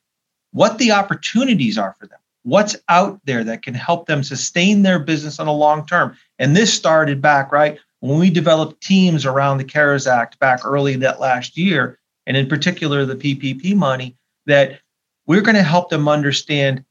what 0.51 0.79
the 0.79 0.91
opportunities 0.91 1.77
are 1.77 1.95
for 1.97 2.07
them 2.07 2.19
what's 2.47 2.77
out 2.87 3.19
there 3.25 3.43
that 3.43 3.61
can 3.61 3.73
help 3.73 4.07
them 4.07 4.23
sustain 4.23 4.81
their 4.81 4.99
business 4.99 5.37
on 5.37 5.47
a 5.47 5.53
long 5.53 5.85
term. 5.85 6.15
And 6.39 6.55
this 6.55 6.73
started 6.73 7.21
back, 7.21 7.51
right, 7.51 7.77
when 7.99 8.19
we 8.19 8.29
developed 8.29 8.81
teams 8.81 9.25
around 9.25 9.57
the 9.57 9.65
CARES 9.65 10.07
Act 10.07 10.39
back 10.39 10.61
early 10.63 10.95
that 10.95 11.19
last 11.19 11.57
year, 11.57 11.99
and 12.25 12.37
in 12.37 12.47
particular 12.47 13.05
the 13.05 13.17
PPP 13.17 13.75
money, 13.75 14.15
that 14.45 14.79
we're 15.25 15.41
going 15.41 15.57
to 15.57 15.63
help 15.63 15.89
them 15.89 16.07
understand 16.07 16.85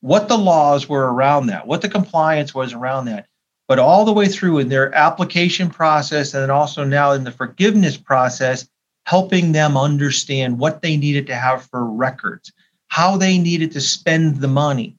what 0.00 0.28
the 0.28 0.38
laws 0.38 0.88
were 0.88 1.12
around 1.12 1.48
that, 1.48 1.66
what 1.66 1.82
the 1.82 1.90
compliance 1.90 2.54
was 2.54 2.72
around 2.72 3.04
that, 3.04 3.26
but 3.68 3.78
all 3.78 4.06
the 4.06 4.14
way 4.14 4.28
through 4.28 4.60
in 4.60 4.70
their 4.70 4.94
application 4.94 5.68
process 5.68 6.32
and 6.32 6.42
then 6.42 6.50
also 6.50 6.84
now 6.84 7.12
in 7.12 7.24
the 7.24 7.32
forgiveness 7.32 7.98
process, 7.98 8.66
helping 9.04 9.52
them 9.52 9.76
understand 9.76 10.58
what 10.58 10.80
they 10.80 10.96
needed 10.96 11.26
to 11.26 11.34
have 11.34 11.66
for 11.66 11.84
records 11.84 12.50
how 12.96 13.18
they 13.18 13.36
needed 13.36 13.70
to 13.72 13.78
spend 13.78 14.36
the 14.36 14.48
money. 14.48 14.96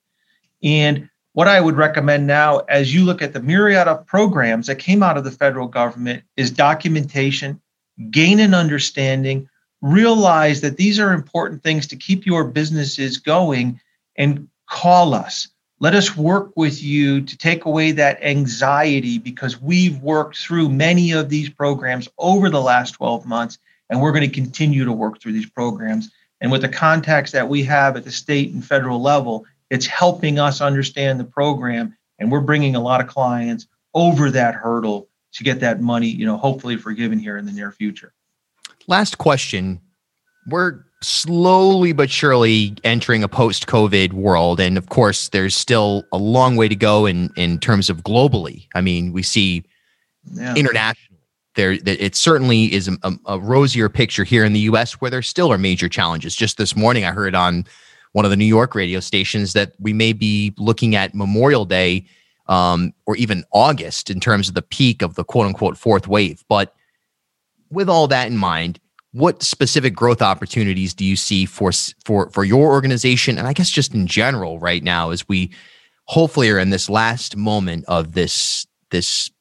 And 0.61 1.09
what 1.33 1.47
I 1.47 1.59
would 1.59 1.77
recommend 1.77 2.27
now, 2.27 2.59
as 2.69 2.93
you 2.93 3.03
look 3.03 3.23
at 3.23 3.33
the 3.33 3.41
myriad 3.41 3.87
of 3.87 4.05
programs 4.05 4.67
that 4.67 4.75
came 4.75 5.01
out 5.01 5.17
of 5.17 5.23
the 5.23 5.31
federal 5.31 5.67
government, 5.67 6.21
is 6.35 6.51
documentation, 6.51 7.59
gain 8.11 8.39
an 8.39 8.53
understanding, 8.53 9.49
realize 9.81 10.61
that 10.61 10.77
these 10.77 10.99
are 10.99 11.11
important 11.11 11.63
things 11.63 11.87
to 11.87 11.95
keep 11.95 12.27
your 12.27 12.43
businesses 12.43 13.17
going, 13.17 13.81
and 14.15 14.47
call 14.69 15.15
us. 15.15 15.47
Let 15.79 15.95
us 15.95 16.15
work 16.15 16.51
with 16.55 16.83
you 16.83 17.21
to 17.21 17.35
take 17.35 17.65
away 17.65 17.93
that 17.93 18.21
anxiety 18.21 19.17
because 19.17 19.59
we've 19.59 19.97
worked 20.03 20.37
through 20.37 20.69
many 20.69 21.13
of 21.13 21.29
these 21.29 21.49
programs 21.49 22.07
over 22.19 22.51
the 22.51 22.61
last 22.61 22.91
12 22.91 23.25
months, 23.25 23.57
and 23.89 23.99
we're 23.99 24.11
going 24.11 24.29
to 24.29 24.41
continue 24.41 24.85
to 24.85 24.93
work 24.93 25.19
through 25.19 25.33
these 25.33 25.49
programs. 25.49 26.11
And 26.41 26.51
with 26.51 26.61
the 26.61 26.69
contacts 26.69 27.31
that 27.31 27.49
we 27.49 27.63
have 27.63 27.97
at 27.97 28.03
the 28.03 28.11
state 28.11 28.53
and 28.53 28.63
federal 28.63 29.01
level, 29.01 29.45
it's 29.69 29.85
helping 29.85 30.39
us 30.39 30.61
understand 30.61 31.19
the 31.19 31.25
program. 31.25 31.95
And 32.19 32.31
we're 32.31 32.41
bringing 32.41 32.75
a 32.75 32.81
lot 32.81 33.01
of 33.01 33.07
clients 33.07 33.67
over 33.93 34.29
that 34.31 34.55
hurdle 34.55 35.09
to 35.33 35.43
get 35.43 35.59
that 35.59 35.81
money, 35.81 36.07
you 36.07 36.25
know, 36.25 36.37
hopefully 36.37 36.77
forgiven 36.77 37.19
here 37.19 37.37
in 37.37 37.45
the 37.45 37.51
near 37.51 37.71
future. 37.71 38.13
Last 38.87 39.17
question. 39.17 39.81
We're 40.47 40.83
slowly 41.01 41.91
but 41.91 42.09
surely 42.09 42.75
entering 42.83 43.23
a 43.23 43.27
post 43.27 43.67
COVID 43.67 44.13
world. 44.13 44.59
And 44.59 44.77
of 44.77 44.89
course, 44.89 45.29
there's 45.29 45.55
still 45.55 46.03
a 46.11 46.17
long 46.17 46.55
way 46.55 46.67
to 46.67 46.75
go 46.75 47.05
in, 47.05 47.29
in 47.35 47.59
terms 47.59 47.89
of 47.89 48.03
globally. 48.03 48.67
I 48.73 48.81
mean, 48.81 49.13
we 49.13 49.23
see 49.23 49.63
yeah. 50.31 50.55
international 50.55 51.06
there 51.57 51.77
it 51.85 52.15
certainly 52.15 52.73
is 52.73 52.87
a, 52.87 53.13
a, 53.25 53.39
rosier 53.39 53.89
picture 53.89 54.23
here 54.23 54.45
in 54.45 54.53
the 54.53 54.61
US 54.61 54.93
where 54.93 55.11
there 55.11 55.21
still 55.21 55.51
are 55.51 55.57
major 55.57 55.89
challenges. 55.89 56.35
Just 56.35 56.57
this 56.57 56.75
morning, 56.75 57.03
I 57.03 57.11
heard 57.11 57.35
on 57.35 57.65
one 58.13 58.23
of 58.23 58.31
the 58.31 58.37
New 58.37 58.45
York 58.45 58.75
radio 58.75 59.01
stations 59.01 59.51
that 59.53 59.73
we 59.79 59.91
may 59.91 60.13
be 60.13 60.53
looking 60.57 60.95
at 60.95 61.13
Memorial 61.13 61.65
Day 61.65 62.05
um, 62.47 62.93
or 63.05 63.17
even 63.17 63.43
August 63.51 64.09
in 64.09 64.19
terms 64.19 64.47
of 64.47 64.53
the 64.53 64.61
peak 64.61 65.01
of 65.01 65.15
the 65.15 65.25
quote 65.25 65.47
unquote 65.47 65.77
fourth 65.77 66.07
wave. 66.07 66.45
But 66.47 66.73
with 67.69 67.89
all 67.89 68.07
that 68.07 68.27
in 68.27 68.37
mind, 68.37 68.79
what 69.11 69.41
specific 69.41 69.95
growth 69.95 70.21
opportunities 70.21 70.93
do 70.93 71.03
you 71.03 71.15
see 71.15 71.45
for 71.45 71.71
for 72.05 72.29
for 72.29 72.45
your 72.45 72.69
organization 72.69 73.37
and 73.37 73.47
I 73.47 73.53
guess 73.53 73.69
just 73.69 73.95
in 73.95 74.05
general 74.05 74.59
right 74.59 74.83
now 74.83 75.09
as 75.09 75.27
we 75.27 75.51
hopefully 76.05 76.49
are 76.51 76.59
in 76.59 76.69
this 76.69 76.89
last 76.89 77.35
moment 77.35 77.85
of 77.87 78.13
this 78.13 78.67
this 78.91 79.31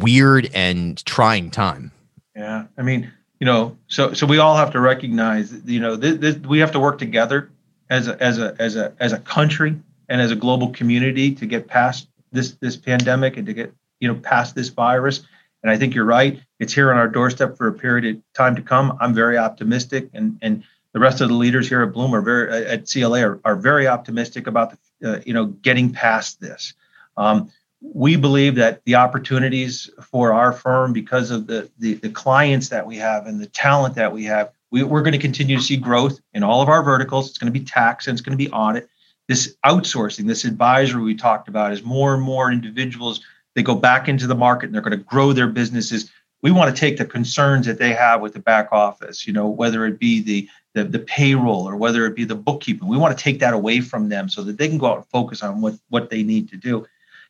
weird 0.00 0.50
and 0.54 1.04
trying 1.04 1.50
time. 1.50 1.92
Yeah, 2.34 2.66
I 2.76 2.82
mean, 2.82 3.10
you 3.40 3.46
know, 3.46 3.76
so 3.88 4.12
so 4.12 4.26
we 4.26 4.38
all 4.38 4.56
have 4.56 4.72
to 4.72 4.80
recognize, 4.80 5.52
you 5.64 5.80
know, 5.80 5.96
this, 5.96 6.18
this, 6.18 6.36
we 6.36 6.58
have 6.58 6.72
to 6.72 6.80
work 6.80 6.98
together 6.98 7.50
as 7.90 8.08
a 8.08 8.22
as 8.22 8.38
a 8.38 8.54
as 8.58 8.76
a 8.76 8.92
as 8.98 9.12
a 9.12 9.18
country 9.18 9.76
and 10.08 10.20
as 10.20 10.30
a 10.30 10.36
global 10.36 10.70
community 10.70 11.34
to 11.34 11.46
get 11.46 11.66
past 11.66 12.08
this 12.32 12.52
this 12.52 12.76
pandemic 12.76 13.36
and 13.36 13.46
to 13.46 13.52
get 13.52 13.72
you 14.00 14.08
know 14.08 14.14
past 14.14 14.54
this 14.54 14.68
virus. 14.68 15.22
And 15.62 15.70
I 15.70 15.78
think 15.78 15.94
you're 15.94 16.04
right; 16.04 16.40
it's 16.60 16.72
here 16.72 16.90
on 16.90 16.98
our 16.98 17.08
doorstep 17.08 17.56
for 17.56 17.66
a 17.68 17.72
period 17.72 18.16
of 18.16 18.22
time 18.34 18.56
to 18.56 18.62
come. 18.62 18.96
I'm 19.00 19.14
very 19.14 19.38
optimistic, 19.38 20.10
and 20.12 20.38
and 20.42 20.64
the 20.92 21.00
rest 21.00 21.20
of 21.20 21.28
the 21.28 21.34
leaders 21.34 21.68
here 21.68 21.82
at 21.82 21.92
Blum 21.92 22.14
are 22.14 22.22
very 22.22 22.66
at 22.66 22.90
CLA 22.90 23.20
are, 23.20 23.40
are 23.44 23.56
very 23.56 23.86
optimistic 23.86 24.46
about 24.46 24.74
the 25.00 25.16
uh, 25.16 25.20
you 25.24 25.34
know 25.34 25.46
getting 25.46 25.92
past 25.92 26.40
this. 26.40 26.74
Um, 27.16 27.50
we 27.94 28.16
believe 28.16 28.54
that 28.56 28.84
the 28.84 28.94
opportunities 28.94 29.90
for 30.02 30.32
our 30.32 30.52
firm 30.52 30.92
because 30.92 31.30
of 31.30 31.46
the, 31.46 31.70
the, 31.78 31.94
the 31.94 32.10
clients 32.10 32.68
that 32.68 32.86
we 32.86 32.96
have 32.96 33.26
and 33.26 33.40
the 33.40 33.46
talent 33.46 33.94
that 33.94 34.12
we 34.12 34.24
have 34.24 34.50
we, 34.70 34.82
we're 34.82 35.02
going 35.02 35.12
to 35.12 35.18
continue 35.18 35.56
to 35.56 35.62
see 35.62 35.76
growth 35.76 36.20
in 36.34 36.42
all 36.42 36.60
of 36.60 36.68
our 36.68 36.82
verticals. 36.82 37.28
It's 37.28 37.38
going 37.38 37.52
to 37.52 37.58
be 37.58 37.64
tax 37.64 38.06
and 38.06 38.14
it's 38.14 38.22
going 38.22 38.36
to 38.36 38.44
be 38.44 38.50
audit. 38.50 38.88
This 39.28 39.56
outsourcing 39.64 40.26
this 40.26 40.44
advisory 40.44 41.02
we 41.02 41.14
talked 41.14 41.48
about 41.48 41.72
is 41.72 41.82
more 41.82 42.14
and 42.14 42.22
more 42.22 42.50
individuals 42.52 43.20
they 43.54 43.62
go 43.62 43.74
back 43.74 44.06
into 44.06 44.26
the 44.26 44.34
market 44.34 44.66
and 44.66 44.74
they're 44.74 44.82
going 44.82 44.98
to 44.98 45.04
grow 45.04 45.32
their 45.32 45.46
businesses. 45.46 46.10
We 46.42 46.50
want 46.50 46.74
to 46.74 46.78
take 46.78 46.98
the 46.98 47.06
concerns 47.06 47.66
that 47.66 47.78
they 47.78 47.94
have 47.94 48.20
with 48.20 48.34
the 48.34 48.38
back 48.38 48.68
office 48.70 49.26
you 49.26 49.32
know 49.32 49.48
whether 49.48 49.86
it 49.86 49.98
be 49.98 50.22
the 50.22 50.48
the, 50.74 50.84
the 50.84 50.98
payroll 50.98 51.66
or 51.66 51.74
whether 51.74 52.04
it 52.04 52.14
be 52.14 52.24
the 52.24 52.34
bookkeeping. 52.34 52.86
We 52.86 52.98
want 52.98 53.16
to 53.16 53.24
take 53.24 53.38
that 53.40 53.54
away 53.54 53.80
from 53.80 54.10
them 54.10 54.28
so 54.28 54.42
that 54.42 54.58
they 54.58 54.68
can 54.68 54.76
go 54.76 54.88
out 54.88 54.98
and 54.98 55.06
focus 55.06 55.42
on 55.42 55.60
what 55.60 55.74
what 55.88 56.10
they 56.10 56.22
need 56.22 56.50
to 56.50 56.56
do 56.56 56.86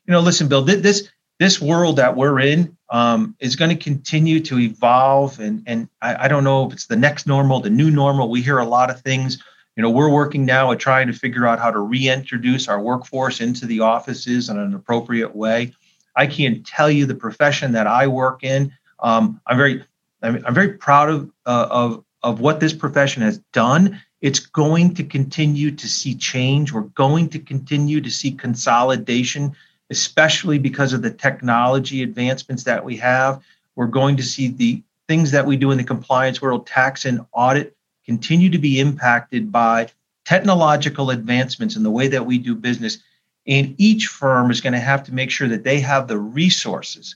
you 0.07 0.13
know, 0.13 0.21
listen, 0.21 0.47
Bill, 0.47 0.63
this 0.63 1.09
this 1.39 1.61
world 1.61 1.97
that 1.97 2.15
we're 2.15 2.39
in 2.39 2.75
um, 2.89 3.35
is 3.39 3.55
going 3.55 3.69
to 3.69 3.83
continue 3.83 4.39
to 4.41 4.59
evolve, 4.59 5.39
and 5.39 5.63
and 5.67 5.89
I, 6.01 6.25
I, 6.25 6.27
don't 6.27 6.43
know 6.43 6.65
if 6.65 6.73
it's 6.73 6.87
the 6.87 6.95
next 6.95 7.27
normal, 7.27 7.59
the 7.59 7.69
new 7.69 7.91
normal. 7.91 8.29
We 8.29 8.41
hear 8.41 8.57
a 8.57 8.65
lot 8.65 8.89
of 8.89 9.01
things. 9.01 9.43
You 9.75 9.83
know, 9.83 9.91
we're 9.91 10.09
working 10.09 10.45
now 10.45 10.71
at 10.71 10.79
trying 10.79 11.05
to 11.07 11.13
figure 11.13 11.45
out 11.45 11.59
how 11.59 11.69
to 11.69 11.79
reintroduce 11.79 12.67
our 12.67 12.81
workforce 12.81 13.41
into 13.41 13.67
the 13.67 13.81
offices 13.81 14.49
in 14.49 14.57
an 14.57 14.73
appropriate 14.73 15.35
way. 15.35 15.73
I 16.15 16.25
can't 16.25 16.65
tell 16.65 16.89
you 16.89 17.05
the 17.05 17.13
profession 17.13 17.73
that 17.73 17.85
I 17.85 18.07
work 18.07 18.43
in. 18.43 18.73
Um, 18.99 19.39
I'm 19.45 19.57
very 19.57 19.83
I'm, 20.23 20.43
I'm 20.45 20.53
very 20.55 20.73
proud 20.73 21.09
of 21.09 21.29
uh, 21.45 21.67
of 21.69 22.03
of 22.23 22.39
what 22.39 22.59
this 22.59 22.73
profession 22.73 23.21
has 23.23 23.37
done, 23.53 24.01
it's 24.21 24.39
going 24.39 24.95
to 24.95 25.03
continue 25.03 25.71
to 25.71 25.87
see 25.87 26.15
change. 26.15 26.71
We're 26.71 26.81
going 26.81 27.29
to 27.29 27.39
continue 27.39 28.01
to 28.01 28.09
see 28.09 28.31
consolidation, 28.31 29.55
especially 29.89 30.59
because 30.59 30.93
of 30.93 31.01
the 31.01 31.11
technology 31.11 32.03
advancements 32.03 32.63
that 32.63 32.83
we 32.83 32.97
have. 32.97 33.41
We're 33.75 33.87
going 33.87 34.17
to 34.17 34.23
see 34.23 34.49
the 34.49 34.81
things 35.07 35.31
that 35.31 35.45
we 35.45 35.57
do 35.57 35.71
in 35.71 35.77
the 35.77 35.83
compliance 35.83 36.41
world, 36.41 36.67
tax 36.67 37.05
and 37.05 37.25
audit, 37.31 37.75
continue 38.05 38.49
to 38.49 38.57
be 38.57 38.79
impacted 38.79 39.51
by 39.51 39.89
technological 40.25 41.09
advancements 41.09 41.75
in 41.75 41.83
the 41.83 41.91
way 41.91 42.07
that 42.07 42.25
we 42.25 42.37
do 42.37 42.55
business. 42.55 42.97
And 43.45 43.75
each 43.77 44.07
firm 44.07 44.51
is 44.51 44.59
going 44.59 44.73
to 44.73 44.79
have 44.79 45.03
to 45.05 45.13
make 45.13 45.31
sure 45.31 45.47
that 45.47 45.63
they 45.63 45.79
have 45.79 46.07
the 46.07 46.17
resources 46.17 47.15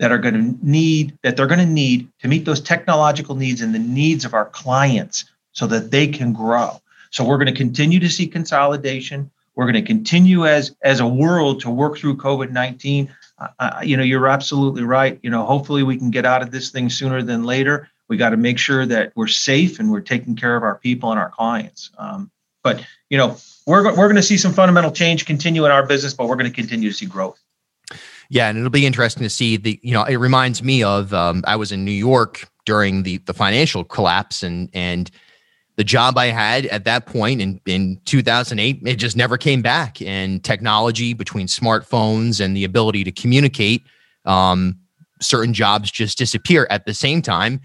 that 0.00 0.10
are 0.10 0.18
going 0.18 0.34
to 0.34 0.66
need 0.68 1.16
that 1.22 1.36
they're 1.36 1.46
going 1.46 1.60
to 1.60 1.66
need 1.66 2.08
to 2.18 2.26
meet 2.26 2.44
those 2.44 2.60
technological 2.60 3.36
needs 3.36 3.60
and 3.60 3.72
the 3.72 3.78
needs 3.78 4.24
of 4.24 4.34
our 4.34 4.46
clients 4.46 5.26
so 5.52 5.66
that 5.68 5.92
they 5.92 6.08
can 6.08 6.32
grow. 6.32 6.80
So 7.10 7.24
we're 7.24 7.36
going 7.36 7.46
to 7.46 7.52
continue 7.52 8.00
to 8.00 8.10
see 8.10 8.26
consolidation. 8.26 9.30
We're 9.54 9.70
going 9.70 9.82
to 9.82 9.86
continue 9.86 10.46
as 10.46 10.74
as 10.82 11.00
a 11.00 11.06
world 11.06 11.60
to 11.60 11.70
work 11.70 11.98
through 11.98 12.16
COVID-19. 12.16 13.08
Uh, 13.58 13.80
you 13.82 13.96
know, 13.96 14.02
you're 14.02 14.28
absolutely 14.28 14.82
right. 14.82 15.18
You 15.22 15.30
know, 15.30 15.44
hopefully 15.44 15.82
we 15.82 15.96
can 15.96 16.10
get 16.10 16.24
out 16.24 16.42
of 16.42 16.50
this 16.50 16.70
thing 16.70 16.88
sooner 16.88 17.22
than 17.22 17.44
later. 17.44 17.88
We 18.08 18.16
got 18.16 18.30
to 18.30 18.36
make 18.36 18.58
sure 18.58 18.86
that 18.86 19.12
we're 19.14 19.26
safe 19.26 19.80
and 19.80 19.90
we're 19.90 20.00
taking 20.00 20.36
care 20.36 20.56
of 20.56 20.62
our 20.62 20.76
people 20.76 21.10
and 21.10 21.18
our 21.18 21.30
clients. 21.30 21.90
Um, 21.98 22.30
but 22.62 22.84
you 23.10 23.18
know, 23.18 23.36
we're 23.66 23.84
we're 23.84 24.08
going 24.08 24.16
to 24.16 24.22
see 24.22 24.38
some 24.38 24.52
fundamental 24.52 24.90
change 24.90 25.26
continue 25.26 25.64
in 25.64 25.70
our 25.70 25.86
business, 25.86 26.14
but 26.14 26.28
we're 26.28 26.36
going 26.36 26.50
to 26.50 26.54
continue 26.54 26.90
to 26.90 26.96
see 26.96 27.06
growth. 27.06 27.38
Yeah, 28.28 28.48
and 28.48 28.56
it'll 28.56 28.70
be 28.70 28.86
interesting 28.86 29.22
to 29.24 29.30
see 29.30 29.56
the. 29.56 29.78
You 29.82 29.92
know, 29.92 30.04
it 30.04 30.16
reminds 30.16 30.62
me 30.62 30.82
of 30.82 31.12
um, 31.12 31.44
I 31.46 31.56
was 31.56 31.72
in 31.72 31.84
New 31.84 31.90
York 31.90 32.48
during 32.64 33.02
the 33.02 33.18
the 33.18 33.34
financial 33.34 33.84
collapse, 33.84 34.42
and 34.42 34.70
and 34.72 35.10
the 35.76 35.84
job 35.84 36.18
I 36.18 36.26
had 36.26 36.66
at 36.66 36.84
that 36.84 37.06
point 37.06 37.40
in 37.40 37.60
in 37.66 38.00
2008, 38.04 38.80
it 38.84 38.96
just 38.96 39.16
never 39.16 39.36
came 39.36 39.62
back. 39.62 40.02
And 40.02 40.42
technology 40.42 41.14
between 41.14 41.46
smartphones 41.46 42.44
and 42.44 42.56
the 42.56 42.64
ability 42.64 43.04
to 43.04 43.12
communicate, 43.12 43.82
um, 44.24 44.78
certain 45.20 45.54
jobs 45.54 45.90
just 45.90 46.18
disappear. 46.18 46.66
At 46.70 46.86
the 46.86 46.94
same 46.94 47.22
time, 47.22 47.60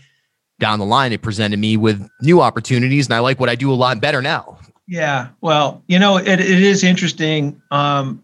down 0.59 0.79
the 0.79 0.85
line, 0.85 1.11
it 1.11 1.21
presented 1.21 1.59
me 1.59 1.77
with 1.77 2.07
new 2.21 2.41
opportunities, 2.41 3.07
and 3.07 3.13
I 3.13 3.19
like 3.19 3.39
what 3.39 3.49
I 3.49 3.55
do 3.55 3.71
a 3.71 3.75
lot 3.75 3.99
better 4.01 4.21
now. 4.21 4.59
Yeah, 4.87 5.27
well, 5.41 5.83
you 5.87 5.99
know, 5.99 6.17
it, 6.17 6.27
it 6.27 6.39
is 6.39 6.83
interesting. 6.83 7.61
Um, 7.71 8.23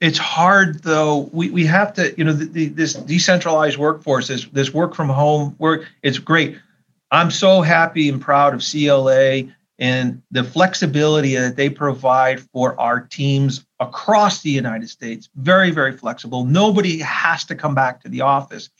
it's 0.00 0.18
hard 0.18 0.82
though. 0.82 1.30
We, 1.32 1.50
we 1.50 1.66
have 1.66 1.92
to, 1.94 2.14
you 2.16 2.24
know, 2.24 2.32
the, 2.32 2.46
the, 2.46 2.66
this 2.68 2.94
decentralized 2.94 3.78
workforce, 3.78 4.28
this 4.28 4.46
this 4.46 4.74
work 4.74 4.94
from 4.94 5.08
home 5.08 5.56
work, 5.58 5.88
it's 6.02 6.18
great. 6.18 6.56
I'm 7.10 7.30
so 7.30 7.62
happy 7.62 8.08
and 8.08 8.20
proud 8.20 8.54
of 8.54 8.62
CLA 8.62 9.52
and 9.78 10.22
the 10.30 10.44
flexibility 10.44 11.36
that 11.36 11.56
they 11.56 11.70
provide 11.70 12.40
for 12.40 12.78
our 12.80 13.00
teams 13.00 13.64
across 13.80 14.42
the 14.42 14.50
United 14.50 14.90
States. 14.90 15.28
Very, 15.36 15.70
very 15.70 15.96
flexible. 15.96 16.44
Nobody 16.44 16.98
has 16.98 17.44
to 17.44 17.54
come 17.54 17.74
back 17.74 18.02
to 18.02 18.08
the 18.08 18.22
office. 18.22 18.70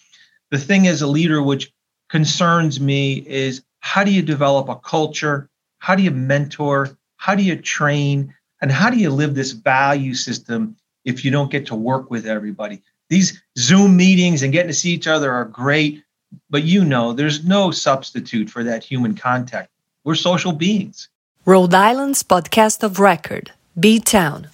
The 0.50 0.58
thing 0.58 0.86
as 0.88 1.02
a 1.02 1.06
leader, 1.06 1.42
which 1.42 1.72
concerns 2.08 2.80
me, 2.80 3.14
is 3.26 3.62
how 3.80 4.04
do 4.04 4.12
you 4.12 4.22
develop 4.22 4.68
a 4.68 4.76
culture? 4.76 5.48
How 5.78 5.94
do 5.94 6.02
you 6.02 6.10
mentor? 6.10 6.98
How 7.16 7.34
do 7.34 7.42
you 7.42 7.56
train? 7.56 8.34
And 8.60 8.72
how 8.72 8.90
do 8.90 8.98
you 8.98 9.10
live 9.10 9.34
this 9.34 9.52
value 9.52 10.14
system 10.14 10.76
if 11.08 11.24
you 11.24 11.30
don't 11.30 11.50
get 11.50 11.66
to 11.66 11.74
work 11.74 12.10
with 12.10 12.26
everybody. 12.26 12.82
These 13.08 13.42
Zoom 13.56 13.96
meetings 13.96 14.42
and 14.42 14.52
getting 14.52 14.68
to 14.68 14.74
see 14.74 14.90
each 14.90 15.06
other 15.06 15.32
are 15.32 15.46
great, 15.46 16.04
but 16.50 16.64
you 16.64 16.84
know, 16.84 17.12
there's 17.12 17.44
no 17.44 17.70
substitute 17.70 18.50
for 18.50 18.64
that 18.64 18.84
human 18.84 19.14
contact. 19.14 19.70
We're 20.04 20.14
social 20.14 20.52
beings. 20.52 21.08
Rhode 21.44 21.74
Island's 21.74 22.22
podcast 22.22 22.82
of 22.82 23.00
record, 23.00 23.52
B 23.78 23.98
Town. 23.98 24.48